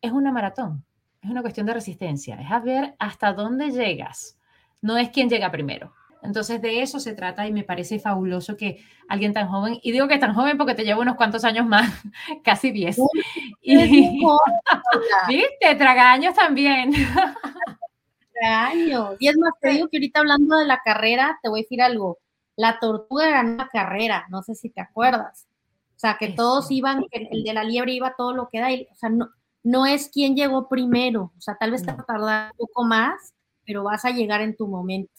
es 0.00 0.12
una 0.12 0.32
maratón, 0.32 0.84
es 1.22 1.30
una 1.30 1.42
cuestión 1.42 1.66
de 1.66 1.74
resistencia, 1.74 2.40
es 2.40 2.50
a 2.50 2.60
ver 2.60 2.94
hasta 2.98 3.32
dónde 3.32 3.70
llegas, 3.70 4.38
no 4.80 4.96
es 4.96 5.10
quién 5.10 5.28
llega 5.28 5.50
primero. 5.50 5.92
Entonces 6.22 6.60
de 6.60 6.82
eso 6.82 6.98
se 6.98 7.14
trata 7.14 7.46
y 7.46 7.52
me 7.52 7.62
parece 7.62 7.98
fabuloso 7.98 8.56
que 8.56 8.84
alguien 9.08 9.32
tan 9.32 9.48
joven, 9.48 9.78
y 9.82 9.92
digo 9.92 10.08
que 10.08 10.18
tan 10.18 10.34
joven 10.34 10.56
porque 10.58 10.74
te 10.74 10.84
llevo 10.84 11.02
unos 11.02 11.16
cuantos 11.16 11.44
años 11.44 11.66
más, 11.66 11.88
casi 12.44 12.70
10. 12.72 12.98
Y, 13.62 13.76
¿Viste? 15.28 15.74
Tragaños 15.76 16.34
también. 16.34 16.92
Tragaños. 18.32 19.16
Y 19.20 19.28
es 19.28 19.36
más, 19.38 19.52
te 19.60 19.70
digo 19.70 19.88
que 19.88 19.98
ahorita 19.98 20.20
hablando 20.20 20.58
de 20.58 20.66
la 20.66 20.80
carrera, 20.84 21.38
te 21.42 21.48
voy 21.48 21.60
a 21.60 21.62
decir 21.62 21.80
algo. 21.80 22.18
La 22.56 22.78
tortuga 22.80 23.30
ganó 23.30 23.56
la 23.56 23.68
carrera, 23.68 24.26
no 24.28 24.42
sé 24.42 24.54
si 24.54 24.70
te 24.70 24.80
acuerdas. 24.80 25.46
O 25.96 25.98
sea, 25.98 26.18
que 26.18 26.28
todos 26.28 26.70
iban, 26.70 27.04
que 27.10 27.28
el 27.30 27.42
de 27.42 27.54
la 27.54 27.64
liebre 27.64 27.92
iba 27.92 28.14
todo 28.16 28.34
lo 28.34 28.48
que 28.48 28.60
da. 28.60 28.70
Y, 28.70 28.86
o 28.92 28.94
sea, 28.94 29.08
no, 29.08 29.30
no 29.62 29.86
es 29.86 30.10
quien 30.10 30.36
llegó 30.36 30.68
primero. 30.68 31.32
O 31.36 31.40
sea, 31.40 31.56
tal 31.58 31.70
vez 31.70 31.82
te 31.82 31.92
va 31.92 32.02
a 32.02 32.04
tardar 32.04 32.52
un 32.52 32.66
poco 32.66 32.84
más, 32.84 33.34
pero 33.64 33.82
vas 33.82 34.04
a 34.04 34.10
llegar 34.10 34.42
en 34.42 34.54
tu 34.54 34.68
momento. 34.68 35.10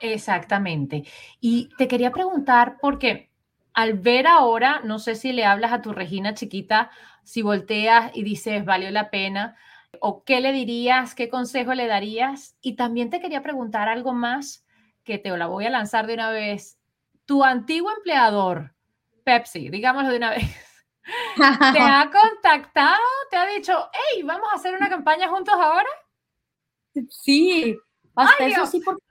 Exactamente. 0.00 1.04
Y 1.40 1.68
te 1.78 1.86
quería 1.86 2.10
preguntar, 2.10 2.78
porque 2.80 3.30
al 3.72 3.94
ver 3.94 4.26
ahora, 4.26 4.80
no 4.84 4.98
sé 4.98 5.14
si 5.14 5.32
le 5.32 5.44
hablas 5.44 5.72
a 5.72 5.82
tu 5.82 5.92
Regina 5.92 6.34
chiquita, 6.34 6.90
si 7.22 7.42
volteas 7.42 8.10
y 8.14 8.24
dices, 8.24 8.64
valió 8.64 8.90
la 8.90 9.10
pena, 9.10 9.56
o 10.00 10.24
qué 10.24 10.40
le 10.40 10.52
dirías, 10.52 11.14
qué 11.14 11.28
consejo 11.28 11.74
le 11.74 11.86
darías. 11.86 12.56
Y 12.60 12.74
también 12.74 13.10
te 13.10 13.20
quería 13.20 13.42
preguntar 13.42 13.88
algo 13.88 14.12
más 14.12 14.66
que 15.04 15.18
te 15.18 15.36
la 15.36 15.46
voy 15.46 15.66
a 15.66 15.70
lanzar 15.70 16.06
de 16.06 16.14
una 16.14 16.30
vez. 16.30 16.78
Tu 17.26 17.44
antiguo 17.44 17.90
empleador, 17.96 18.74
Pepsi, 19.30 19.68
digámoslo 19.68 20.10
de 20.10 20.16
una 20.16 20.30
vez. 20.30 20.42
¿Te 21.36 21.80
ha 21.80 22.10
contactado? 22.10 22.98
¿Te 23.30 23.36
ha 23.36 23.46
dicho, 23.46 23.72
hey, 23.92 24.22
vamos 24.24 24.48
a 24.52 24.56
hacer 24.56 24.74
una 24.74 24.88
campaña 24.88 25.28
juntos 25.28 25.54
ahora? 25.54 25.88
Sí, 27.08 27.76
hasta 28.16 28.46
eso 28.46 28.66
sí, 28.66 28.80
porque 28.84 29.02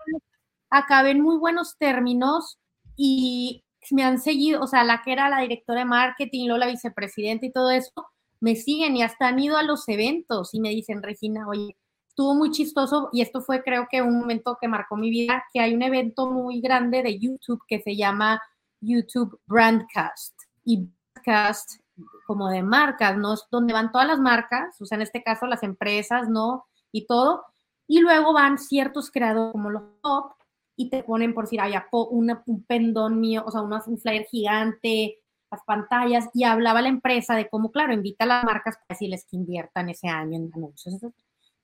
acabé 0.70 1.12
en 1.12 1.22
muy 1.22 1.38
buenos 1.38 1.78
términos 1.78 2.60
y 2.98 3.64
me 3.92 4.04
han 4.04 4.20
seguido, 4.20 4.62
o 4.62 4.68
sea, 4.68 4.84
la 4.84 5.02
que 5.04 5.14
era 5.14 5.30
la 5.30 5.40
directora 5.40 5.80
de 5.80 5.86
marketing, 5.86 6.48
luego 6.48 6.60
la 6.60 6.68
vicepresidenta 6.68 7.46
y 7.46 7.54
todo 7.54 7.72
eso, 7.72 7.94
me 8.42 8.58
siguen 8.58 8.98
y 8.98 9.04
hasta 9.04 9.30
han 9.30 9.40
ido 9.40 9.56
a 9.56 9.64
los 9.64 9.88
eventos 9.88 10.54
y 10.54 10.60
me 10.60 10.70
dicen, 10.70 11.02
Regina, 11.02 11.48
oye, 11.48 11.78
estuvo 12.10 12.36
muy 12.36 12.52
chistoso 12.52 13.08
y 13.14 13.22
esto 13.22 13.40
fue 13.40 13.64
creo 13.64 13.88
que 13.90 14.02
un 14.02 14.20
momento 14.20 14.58
que 14.60 14.68
marcó 14.68 14.98
mi 14.98 15.10
vida, 15.10 15.46
que 15.54 15.62
hay 15.62 15.74
un 15.74 15.82
evento 15.82 16.30
muy 16.30 16.60
grande 16.60 17.04
de 17.04 17.18
YouTube 17.18 17.64
que 17.68 17.80
se 17.80 17.96
llama 17.96 18.42
YouTube 18.82 19.40
Brandcast. 19.46 20.36
Y 20.64 20.88
Brandcast, 21.14 21.82
como 22.26 22.50
de 22.50 22.64
marcas, 22.64 23.18
¿no? 23.18 23.34
Es 23.34 23.46
donde 23.52 23.74
van 23.74 23.92
todas 23.92 24.08
las 24.08 24.20
marcas, 24.20 24.80
o 24.82 24.86
sea, 24.86 24.96
en 24.96 25.02
este 25.02 25.24
caso 25.24 25.46
las 25.46 25.64
empresas, 25.64 26.30
¿no? 26.30 26.66
Y 26.92 27.06
todo. 27.06 27.44
Y 27.88 28.00
luego 28.00 28.34
van 28.34 28.58
ciertos 28.58 29.12
creadores 29.12 29.52
como 29.52 29.70
los 29.70 29.84
top 30.02 30.34
y 30.76 30.90
te 30.90 31.04
ponen 31.04 31.34
por 31.34 31.46
decir, 31.46 31.60
hay 31.60 31.74
un 31.92 32.64
pendón 32.66 33.20
mío, 33.20 33.44
o 33.46 33.52
sea, 33.52 33.62
un 33.62 34.00
flyer 34.00 34.26
gigante, 34.32 35.18
las 35.52 35.62
pantallas, 35.66 36.30
y 36.34 36.46
hablaba 36.46 36.82
la 36.82 36.88
empresa 36.88 37.36
de 37.36 37.50
cómo, 37.50 37.70
claro, 37.70 37.92
invita 37.92 38.24
a 38.24 38.28
las 38.28 38.44
marcas 38.46 38.76
para 38.76 38.86
decirles 38.90 39.26
que 39.30 39.36
inviertan 39.36 39.90
ese 39.90 40.08
año 40.08 40.38
en 40.38 40.52
anuncios. 40.54 40.96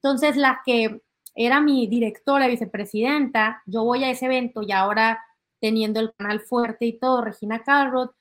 Entonces, 0.01 0.35
la 0.35 0.61
que 0.65 1.01
era 1.33 1.61
mi 1.61 1.87
directora, 1.87 2.47
vicepresidenta, 2.47 3.61
yo 3.65 3.83
voy 3.83 4.03
a 4.03 4.09
ese 4.09 4.25
evento 4.25 4.61
y 4.61 4.71
ahora 4.71 5.23
teniendo 5.59 5.99
el 5.99 6.13
canal 6.13 6.41
fuerte 6.41 6.85
y 6.85 6.99
todo, 6.99 7.21
Regina 7.21 7.63
Carrot. 7.63 8.13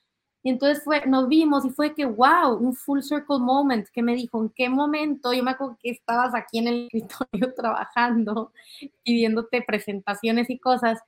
Y 0.43 0.51
entonces 0.51 0.85
fue, 0.85 1.07
nos 1.07 1.29
vimos 1.29 1.65
y 1.65 1.71
fue 1.71 1.95
que, 1.95 2.05
wow, 2.05 2.55
un 2.57 2.75
full 2.75 3.01
circle 3.01 3.39
moment, 3.39 3.89
que 3.93 4.03
me 4.03 4.15
dijo, 4.15 4.43
¿en 4.43 4.51
qué 4.51 4.69
momento? 4.69 5.33
Yo 5.33 5.43
me 5.43 5.53
acuerdo 5.53 5.79
que 5.83 5.91
estabas 5.91 6.35
aquí 6.35 6.59
en 6.59 6.69
el 6.69 6.89
escritorio 6.93 7.55
trabajando 7.55 8.53
y 9.05 9.15
viéndote 9.15 9.63
presentaciones 9.63 10.51
y 10.51 10.59
cosas 10.59 11.01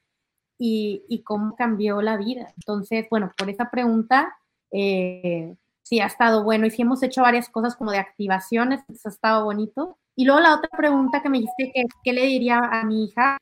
y, 0.59 1.05
y 1.09 1.23
cómo 1.23 1.55
cambió 1.55 2.01
la 2.03 2.17
vida. 2.17 2.53
Entonces, 2.57 3.07
bueno, 3.11 3.33
por 3.37 3.51
esa 3.51 3.71
pregunta, 3.71 4.37
eh, 4.71 5.55
sí 5.83 6.01
ha 6.01 6.07
estado 6.07 6.43
bueno 6.43 6.67
y 6.67 6.71
sí 6.71 6.83
hemos 6.83 7.03
hecho 7.03 7.23
varias 7.23 7.49
cosas 7.49 7.77
como 7.77 7.93
de 7.93 7.99
activaciones, 7.99 8.81
eso 8.89 9.09
ha 9.09 9.13
estado 9.13 9.45
bonito. 9.45 9.99
Y 10.17 10.25
luego 10.25 10.41
la 10.41 10.55
otra 10.57 10.71
pregunta 10.77 11.23
que 11.23 11.29
me 11.29 11.39
dijiste, 11.39 11.73
que, 11.75 11.85
¿qué 12.03 12.13
le 12.13 12.27
diría 12.27 12.59
a 12.59 12.85
mi 12.85 13.05
hija? 13.05 13.39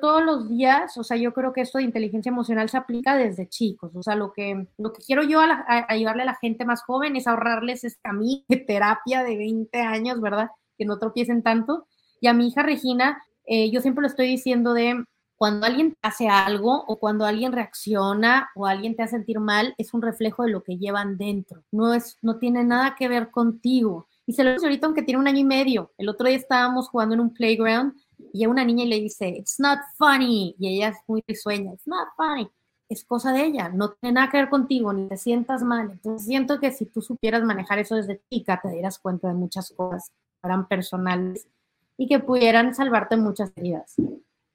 Todos 0.00 0.24
los 0.24 0.48
días, 0.48 0.96
o 0.96 1.04
sea, 1.04 1.16
yo 1.16 1.32
creo 1.34 1.52
que 1.52 1.60
esto 1.60 1.78
de 1.78 1.84
inteligencia 1.84 2.30
emocional 2.30 2.68
se 2.68 2.76
aplica 2.76 3.16
desde 3.16 3.48
chicos, 3.48 3.92
o 3.94 4.02
sea, 4.02 4.16
lo 4.16 4.32
que, 4.32 4.66
lo 4.78 4.92
que 4.92 5.02
quiero 5.02 5.22
yo 5.22 5.40
a, 5.40 5.64
ayudarle 5.88 6.22
a 6.22 6.26
la 6.26 6.36
gente 6.36 6.64
más 6.64 6.82
joven 6.82 7.16
es 7.16 7.26
ahorrarles 7.26 7.98
camino 8.02 8.42
de 8.48 8.56
terapia 8.56 9.22
de 9.22 9.36
20 9.36 9.80
años, 9.80 10.20
¿verdad? 10.20 10.50
Que 10.78 10.84
no 10.84 10.98
tropiecen 10.98 11.42
tanto. 11.42 11.86
Y 12.20 12.26
a 12.26 12.32
mi 12.32 12.48
hija 12.48 12.62
Regina, 12.62 13.22
eh, 13.46 13.70
yo 13.70 13.80
siempre 13.80 14.02
lo 14.02 14.08
estoy 14.08 14.26
diciendo 14.26 14.72
de 14.72 15.04
cuando 15.36 15.66
alguien 15.66 15.96
hace 16.00 16.28
algo 16.28 16.84
o 16.86 16.98
cuando 16.98 17.26
alguien 17.26 17.52
reacciona 17.52 18.50
o 18.54 18.66
alguien 18.66 18.96
te 18.96 19.02
hace 19.02 19.16
sentir 19.16 19.40
mal, 19.40 19.74
es 19.78 19.92
un 19.92 20.00
reflejo 20.00 20.44
de 20.44 20.50
lo 20.50 20.62
que 20.62 20.78
llevan 20.78 21.18
dentro. 21.18 21.64
No, 21.72 21.92
es, 21.92 22.18
no 22.22 22.38
tiene 22.38 22.64
nada 22.64 22.94
que 22.94 23.08
ver 23.08 23.30
contigo. 23.30 24.08
Y 24.26 24.32
se 24.32 24.44
lo 24.44 24.52
dice 24.52 24.64
ahorita 24.64 24.86
aunque 24.86 25.02
tiene 25.02 25.20
un 25.20 25.28
año 25.28 25.40
y 25.40 25.44
medio. 25.44 25.92
El 25.98 26.08
otro 26.08 26.28
día 26.28 26.36
estábamos 26.36 26.88
jugando 26.88 27.14
en 27.14 27.20
un 27.20 27.34
playground 27.34 27.94
y 28.32 28.38
llega 28.38 28.50
una 28.50 28.64
niña 28.64 28.84
le 28.84 29.00
dice, 29.00 29.28
it's 29.28 29.58
not 29.58 29.78
funny. 29.96 30.54
Y 30.58 30.76
ella 30.76 30.88
es 30.88 30.96
muy 31.06 31.22
risueña, 31.26 31.72
it's 31.72 31.86
not 31.86 32.08
funny. 32.16 32.48
Es 32.88 33.04
cosa 33.04 33.32
de 33.32 33.44
ella, 33.44 33.68
no 33.68 33.90
tiene 33.92 34.14
nada 34.14 34.30
que 34.30 34.36
ver 34.36 34.48
contigo, 34.48 34.92
ni 34.92 35.08
te 35.08 35.16
sientas 35.16 35.62
mal. 35.62 35.90
Entonces 35.90 36.26
siento 36.26 36.60
que 36.60 36.70
si 36.70 36.86
tú 36.86 37.00
supieras 37.00 37.42
manejar 37.42 37.78
eso 37.78 37.96
desde 37.96 38.20
chica, 38.30 38.60
te 38.62 38.70
dieras 38.70 38.98
cuenta 38.98 39.28
de 39.28 39.34
muchas 39.34 39.72
cosas 39.72 40.10
que 40.10 40.46
eran 40.48 40.68
personales 40.68 41.48
y 41.96 42.06
que 42.06 42.18
pudieran 42.18 42.74
salvarte 42.74 43.16
muchas 43.16 43.52
heridas. 43.56 43.94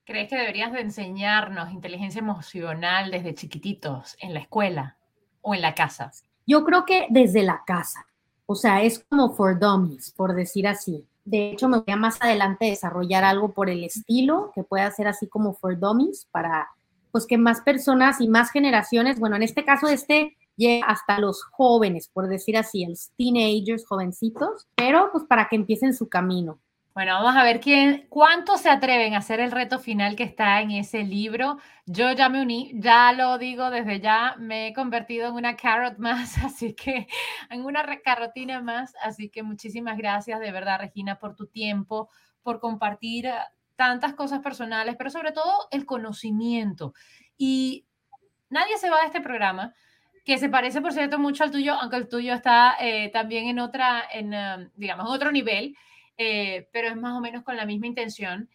¿Crees 0.06 0.30
que 0.30 0.38
deberías 0.38 0.72
de 0.72 0.82
enseñarnos 0.82 1.72
inteligencia 1.72 2.20
emocional 2.20 3.12
desde 3.12 3.36
chiquititos 3.36 4.18
en 4.20 4.34
la 4.34 4.40
escuela 4.40 4.98
o 5.42 5.54
en 5.54 5.62
la 5.62 5.76
casa? 5.76 6.12
Yo 6.48 6.64
creo 6.66 6.86
que 6.86 7.08
desde 7.10 7.44
la 7.44 7.64
casa. 7.66 8.06
O 8.48 8.56
sea, 8.56 8.82
es 8.82 9.06
como 9.08 9.36
for 9.36 9.60
dummies, 9.60 10.12
por 10.12 10.34
decir 10.34 10.68
así. 10.68 11.06
De 11.30 11.52
hecho, 11.52 11.70
me 11.70 11.78
voy 11.78 11.94
a 11.94 11.96
más 11.96 12.18
adelante 12.22 12.66
desarrollar 12.66 13.24
algo 13.24 13.54
por 13.54 13.70
el 13.70 13.84
estilo 13.84 14.52
que 14.56 14.64
pueda 14.64 14.90
ser 14.90 15.08
así 15.08 15.28
como 15.28 15.54
for 15.54 15.80
dummies 15.80 16.28
para 16.32 16.68
pues 17.12 17.28
que 17.28 17.38
más 17.38 17.62
personas 17.62 18.20
y 18.20 18.28
más 18.28 18.50
generaciones, 18.50 19.20
bueno, 19.20 19.36
en 19.36 19.44
este 19.44 19.64
caso 19.64 19.88
este 19.88 20.36
llega 20.56 20.88
hasta 20.88 21.20
los 21.20 21.44
jóvenes, 21.44 22.10
por 22.12 22.30
decir 22.30 22.58
así, 22.58 22.84
los 22.84 23.12
teenagers, 23.16 23.86
jovencitos, 23.86 24.68
pero 24.74 25.10
pues 25.12 25.24
para 25.26 25.48
que 25.48 25.56
empiecen 25.56 25.94
su 25.94 26.10
camino. 26.10 26.60
Bueno, 26.96 27.14
vamos 27.14 27.36
a 27.36 27.44
ver 27.44 27.60
quién, 27.60 28.08
cuántos 28.10 28.62
se 28.62 28.70
atreven 28.70 29.14
a 29.14 29.20
hacer 29.20 29.40
el 29.40 29.52
reto 29.52 29.80
final 29.80 30.16
que 30.16 30.24
está 30.24 30.60
en 30.62 30.72
ese 30.72 31.04
libro. 31.04 31.58
Yo 31.86 32.12
ya 32.14 32.30
me 32.30 32.42
uní, 32.42 32.72
ya 32.74 33.14
lo 33.14 33.38
digo 33.38 33.70
desde 33.70 34.00
ya, 34.00 34.36
me 34.40 34.68
he 34.68 34.74
convertido 34.74 35.28
en 35.30 35.36
una 35.36 35.56
carrot 35.56 36.00
más, 36.00 36.38
así 36.44 36.74
que 36.74 37.08
en 37.52 37.64
una 37.64 37.86
carrotina 38.04 38.62
más. 38.62 38.96
Así 39.04 39.30
que 39.30 39.44
muchísimas 39.44 39.98
gracias 39.98 40.40
de 40.40 40.52
verdad, 40.52 40.80
Regina, 40.80 41.20
por 41.20 41.36
tu 41.36 41.46
tiempo, 41.48 42.10
por 42.42 42.60
compartir 42.60 43.28
eh, 43.28 43.34
tantas 43.76 44.14
cosas 44.16 44.40
personales, 44.40 44.96
pero 44.98 45.12
sobre 45.12 45.32
todo 45.32 45.68
el 45.72 45.86
conocimiento. 45.86 46.94
Y 47.38 47.86
nadie 48.50 48.78
se 48.78 48.90
va 48.90 49.02
de 49.02 49.06
este 49.06 49.22
programa 49.22 49.74
que 50.26 50.38
se 50.40 50.50
parece, 50.50 50.82
por 50.82 50.92
cierto, 50.92 51.20
mucho 51.20 51.44
al 51.44 51.52
tuyo, 51.52 51.76
aunque 51.76 51.98
el 51.98 52.10
tuyo 52.10 52.34
está 52.34 52.76
eh, 52.80 53.10
también 53.14 53.48
en 53.48 53.60
otra, 53.60 54.04
en, 54.12 54.34
eh, 54.34 54.70
digamos, 54.76 55.08
otro 55.10 55.32
nivel 55.32 55.76
eh, 56.20 56.68
pero 56.74 56.90
es 56.90 56.98
más 56.98 57.18
o 57.18 57.22
menos 57.22 57.44
con 57.44 57.56
la 57.56 57.66
misma 57.66 57.88
intención. 57.88 58.50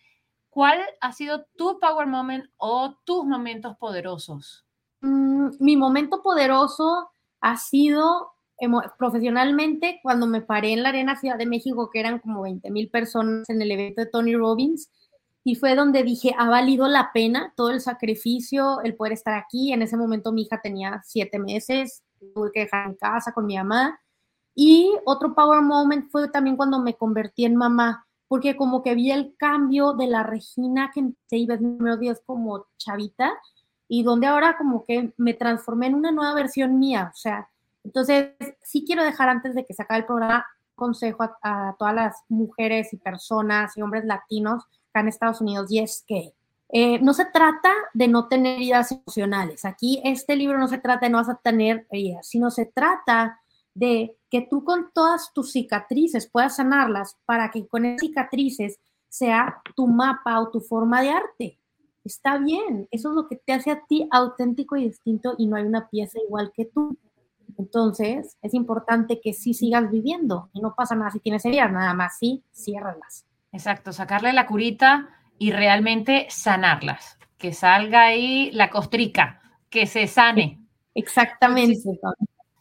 ¿Cuál 0.51 0.79
ha 1.01 1.13
sido 1.13 1.47
tu 1.57 1.81
power 1.81 2.07
moment 2.07 2.45
o 2.59 2.95
tus 3.05 3.25
momentos 3.25 3.77
poderosos? 3.79 4.67
Mm, 5.01 5.49
mi 5.59 5.77
momento 5.77 6.23
poderoso 6.23 7.11
ha 7.41 7.57
sido 7.57 8.33
profesionalmente 8.99 9.99
cuando 10.03 10.27
me 10.27 10.43
paré 10.43 10.73
en 10.73 10.83
la 10.83 10.91
Arena 10.91 11.17
Ciudad 11.17 11.39
de 11.39 11.47
México, 11.47 11.91
que 11.91 12.01
eran 12.01 12.19
como 12.19 12.43
20 12.43 12.71
mil 12.71 12.89
personas 12.89 13.49
en 13.51 13.61
el 13.61 13.71
evento 13.73 14.03
de 14.03 14.11
Tony 14.11 14.37
Robbins, 14.37 14.91
y 15.43 15.57
fue 15.57 15.75
donde 15.75 16.03
dije, 16.03 16.35
ha 16.39 16.49
valido 16.49 16.87
la 16.87 17.13
pena 17.13 17.53
todo 17.57 17.71
el 17.71 17.81
sacrificio, 17.81 18.81
el 18.83 18.95
poder 18.95 19.15
estar 19.15 19.35
aquí. 19.35 19.73
En 19.73 19.83
ese 19.83 19.97
momento 19.97 20.33
mi 20.33 20.43
hija 20.43 20.61
tenía 20.63 21.03
siete 21.05 21.39
meses, 21.39 22.03
tuve 22.35 22.51
que 22.53 22.61
dejar 22.61 22.89
en 22.89 22.95
casa 22.95 23.33
con 23.33 23.47
mi 23.47 23.57
mamá 23.57 23.99
y 24.55 24.93
otro 25.05 25.35
power 25.35 25.63
moment 25.63 26.11
fue 26.11 26.29
también 26.29 26.57
cuando 26.57 26.79
me 26.79 26.95
convertí 26.95 27.45
en 27.45 27.57
mamá, 27.57 28.07
porque 28.29 28.57
como 28.57 28.83
que 28.83 28.95
vi 28.95 29.11
el 29.11 29.35
cambio 29.37 29.93
de 29.95 30.07
la 30.07 30.23
Regina 30.23 30.91
que 30.95 31.11
se 31.27 31.37
iba 31.37 31.57
primeros 31.57 32.01
días 32.01 32.23
como 32.25 32.67
chavita 32.77 33.33
y 33.89 34.03
donde 34.03 34.27
ahora 34.27 34.57
como 34.57 34.85
que 34.85 35.13
me 35.17 35.35
transformé 35.35 35.87
en 35.89 35.95
una 35.95 36.13
nueva 36.13 36.35
versión 36.35 36.79
mía. 36.79 37.11
O 37.13 37.17
sea, 37.17 37.49
entonces 37.83 38.31
sí 38.63 38.85
quiero 38.87 39.05
dejar 39.05 39.29
antes 39.29 39.55
de 39.55 39.65
que 39.65 39.75
se 39.75 39.83
acabe 39.83 40.01
el 40.01 40.07
programa 40.07 40.47
consejo 40.75 41.29
a, 41.43 41.77
todas 41.79 41.95
las 41.95 42.17
mujeres 42.29 42.93
y 42.93 42.97
personas 42.97 43.77
y 43.77 43.83
hombres 43.83 44.05
latinos 44.05 44.65
acá 44.91 45.01
en 45.01 45.09
Estados 45.09 45.41
Unidos 45.41 45.71
y 45.71 45.79
es 45.79 46.05
que 46.07 46.35
eh, 46.71 46.99
no 47.01 47.15
se 47.15 47.27
trata 47.27 47.73
de 47.93 48.09
no 48.09 48.27
tener 48.27 48.57
heridas 48.57 48.91
emocionales. 48.91 49.65
Aquí 49.65 50.01
este 50.03 50.35
libro 50.35 50.59
no 50.59 50.67
se 50.67 50.79
trata 50.79 51.07
de 51.07 51.11
no 51.11 51.19
vas 51.19 51.29
a 51.29 51.37
tener 51.37 51.87
heridas, 51.91 52.27
sino 52.27 52.51
se 52.51 52.67
trata 52.67 53.41
de 53.75 54.17
que 54.31 54.47
tú 54.49 54.65
con 54.65 54.91
todas 54.93 55.33
tus 55.35 55.53
cicatrices 55.53 56.31
puedas 56.31 56.57
sanarlas 56.57 57.17
para 57.27 57.51
que 57.51 57.67
con 57.67 57.85
esas 57.85 58.01
cicatrices 58.01 58.79
sea 59.09 59.61
tu 59.77 59.87
mapa 59.87 60.41
o 60.41 60.51
tu 60.51 60.61
forma 60.61 61.03
de 61.03 61.11
arte. 61.11 61.59
Está 62.05 62.39
bien, 62.39 62.89
eso 62.91 63.11
es 63.11 63.15
lo 63.15 63.29
que 63.29 63.37
te 63.37 63.53
hace 63.53 63.71
a 63.71 63.85
ti 63.87 64.09
auténtico 64.11 64.77
y 64.77 64.85
distinto 64.85 65.35
y 65.39 65.47
no 65.47 65.57
hay 65.57 65.65
una 65.65 65.89
pieza 65.89 66.19
igual 66.27 66.53
que 66.55 66.67
tú. 66.67 66.99
Entonces, 67.59 68.37
es 68.43 68.55
importante 68.55 69.21
que 69.23 69.33
sí 69.33 69.55
sigas 69.55 69.91
viviendo 69.91 70.51
y 70.53 70.61
no 70.61 70.75
pasa 70.75 70.95
nada 70.95 71.11
si 71.11 71.21
tienes 71.21 71.45
heridas, 71.45 71.73
nada 71.73 71.95
más 71.95 72.19
sí, 72.19 72.43
ciérralas. 72.53 73.25
Exacto, 73.53 73.93
sacarle 73.93 74.33
la 74.33 74.47
curita 74.47 75.09
y 75.39 75.53
realmente 75.53 76.27
sanarlas, 76.29 77.19
que 77.39 77.53
salga 77.53 78.03
ahí 78.03 78.51
la 78.53 78.71
costrica, 78.71 79.41
que 79.71 79.87
se 79.87 80.07
sane. 80.09 80.61
Exactamente. 80.95 81.79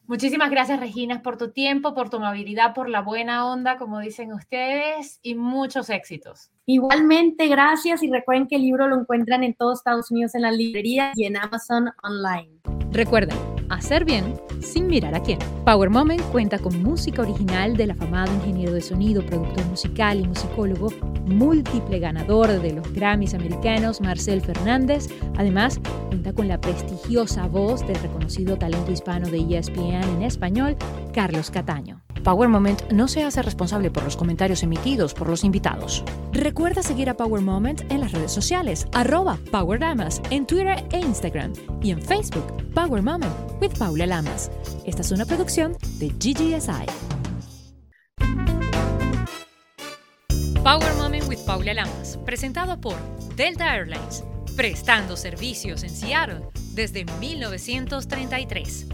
Muchísimas 0.07 0.49
gracias, 0.49 0.79
Regina, 0.79 1.21
por 1.21 1.37
tu 1.37 1.51
tiempo, 1.51 1.93
por 1.93 2.09
tu 2.09 2.17
amabilidad, 2.17 2.73
por 2.73 2.89
la 2.89 3.01
buena 3.01 3.45
onda, 3.47 3.77
como 3.77 3.99
dicen 3.99 4.33
ustedes, 4.33 5.19
y 5.23 5.35
muchos 5.35 5.89
éxitos. 5.89 6.52
Igualmente, 6.65 7.47
gracias 7.49 8.04
y 8.04 8.10
recuerden 8.10 8.47
que 8.47 8.56
el 8.56 8.62
libro 8.62 8.88
lo 8.88 8.97
encuentran 8.97 9.43
en 9.43 9.54
todos 9.54 9.80
Estados 9.80 10.12
Unidos 10.12 10.34
en 10.34 10.43
la 10.43 10.52
librería 10.52 11.12
y 11.13 11.26
en 11.26 11.36
Amazon 11.36 11.89
online. 12.04 12.62
Recuerden, 12.91 13.38
hacer 13.69 14.06
bien 14.06 14.36
sin 14.62 14.88
mirar 14.88 15.13
a 15.13 15.21
quién. 15.21 15.39
Power 15.65 15.89
Moment 15.89 16.21
cuenta 16.32 16.58
con 16.60 16.82
música 16.82 17.23
original 17.23 17.76
del 17.76 17.91
afamado 17.91 18.34
ingeniero 18.34 18.71
de 18.71 18.80
sonido, 18.80 19.26
productor 19.26 19.65
musical 19.65 20.21
y 20.21 20.28
musicólogo, 20.28 20.88
múltiple 21.26 21.99
ganador 21.99 22.47
de 22.62 22.71
los 22.71 22.93
Grammys 22.93 23.34
americanos, 23.34 23.99
Marcel 23.99 24.41
Fernández. 24.41 25.10
Además, 25.38 25.82
cuenta 26.08 26.32
con 26.32 26.47
la 26.47 26.62
prestigiosa 26.62 27.45
voz 27.47 27.86
del 27.86 27.97
reconocido 27.97 28.58
talento 28.58 28.91
hispano 28.91 29.30
de 29.30 29.39
ESPN 29.58 30.04
en 30.04 30.21
español, 30.21 30.78
Carlos 31.13 31.52
Cataño. 31.52 32.02
Power 32.23 32.47
Moment 32.47 32.89
no 32.89 33.09
se 33.09 33.21
hace 33.23 33.41
responsable 33.41 33.91
por 33.91 34.03
los 34.03 34.15
comentarios 34.15 34.63
emitidos 34.63 35.13
por 35.13 35.27
los 35.27 35.43
invitados. 35.43 36.05
Recuerda 36.31 36.81
seguir 36.81 37.09
a 37.09 37.17
Power 37.17 37.41
Moment 37.41 37.81
en 37.91 37.99
las 37.99 38.13
redes 38.13 38.31
sociales, 38.31 38.88
arroba 38.93 39.38
Power 39.51 39.81
Lamas, 39.81 40.21
en 40.29 40.47
Twitter 40.47 40.86
e 40.91 40.99
Instagram, 40.99 41.51
y 41.81 41.91
en 41.91 42.01
Facebook, 42.01 42.45
Power 42.73 43.01
Moment 43.03 43.33
with 43.62 43.77
Paula 43.77 44.05
Lamas. 44.05 44.49
Esta 44.86 45.01
es 45.01 45.12
una 45.12 45.25
producción 45.25 45.75
de 45.99 46.09
GGSI. 46.12 46.86
Power 50.63 50.93
Moment 50.95 51.27
with 51.27 51.39
Paula 51.45 51.73
Lamas, 51.73 52.17
presentado 52.25 52.79
por 52.79 52.95
Delta 53.36 53.75
Airlines, 53.75 54.23
prestando 54.55 55.17
servicios 55.17 55.83
en 55.83 55.89
Seattle 55.89 56.47
desde 56.73 57.03
1933. 57.19 58.88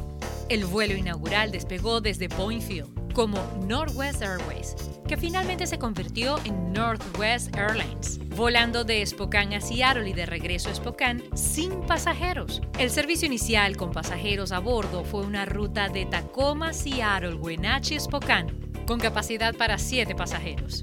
El 0.50 0.66
vuelo 0.66 0.96
inaugural 0.96 1.52
despegó 1.52 2.02
desde 2.02 2.28
Boeing 2.28 2.62
Field 2.62 2.99
como 3.20 3.38
Northwest 3.68 4.22
Airways, 4.22 4.78
que 5.06 5.18
finalmente 5.18 5.68
se 5.68 5.78
convirtió 5.78 6.38
en 6.46 6.72
Northwest 6.72 7.54
Airlines, 7.54 8.18
volando 8.30 8.86
de 8.86 9.06
Spokane 9.06 9.58
a 9.58 9.60
Seattle 9.60 10.10
y 10.10 10.14
de 10.14 10.26
regreso 10.26 10.70
a 10.70 10.74
Spokane 10.74 11.26
sin 11.36 11.82
pasajeros. 11.82 12.62
El 12.78 12.90
servicio 12.90 13.26
inicial 13.26 13.76
con 13.76 13.92
pasajeros 13.92 14.54
a 14.54 14.60
bordo 14.60 15.04
fue 15.04 15.26
una 15.26 15.44
ruta 15.44 15.90
de 15.90 16.06
Tacoma, 16.06 16.72
Seattle, 16.72 17.34
Wenatchee, 17.34 18.00
Spokane, 18.00 18.54
con 18.88 19.02
capacidad 19.02 19.54
para 19.54 19.78
7 19.78 20.16
pasajeros. 20.16 20.82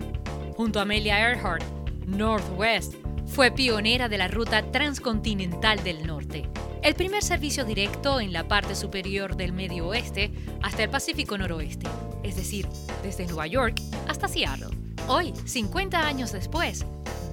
Junto 0.58 0.78
a 0.78 0.82
Amelia 0.82 1.18
Earhart, 1.18 1.64
Northwest 2.04 2.96
fue 3.24 3.50
pionera 3.50 4.10
de 4.10 4.18
la 4.18 4.28
ruta 4.28 4.70
transcontinental 4.70 5.82
del 5.82 6.06
norte, 6.06 6.50
el 6.82 6.94
primer 6.94 7.22
servicio 7.22 7.64
directo 7.64 8.20
en 8.20 8.32
la 8.32 8.48
parte 8.48 8.74
superior 8.74 9.36
del 9.36 9.52
Medio 9.52 9.88
Oeste 9.88 10.32
hasta 10.62 10.84
el 10.84 10.90
Pacífico 10.90 11.36
Noroeste, 11.36 11.86
es 12.22 12.36
decir, 12.36 12.68
desde 13.02 13.26
Nueva 13.26 13.46
York 13.46 13.80
hasta 14.08 14.28
Seattle. 14.28 14.76
Hoy, 15.08 15.32
50 15.44 16.06
años 16.06 16.32
después, 16.32 16.84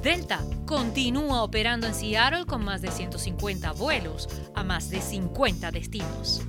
Delta 0.03 0.39
continúa 0.65 1.43
operando 1.43 1.87
en 1.87 1.93
Seattle 1.93 2.45
con 2.45 2.63
más 2.63 2.81
de 2.81 2.91
150 2.91 3.71
vuelos 3.73 4.27
a 4.53 4.63
más 4.63 4.89
de 4.89 5.01
50 5.01 5.71
destinos. 5.71 6.41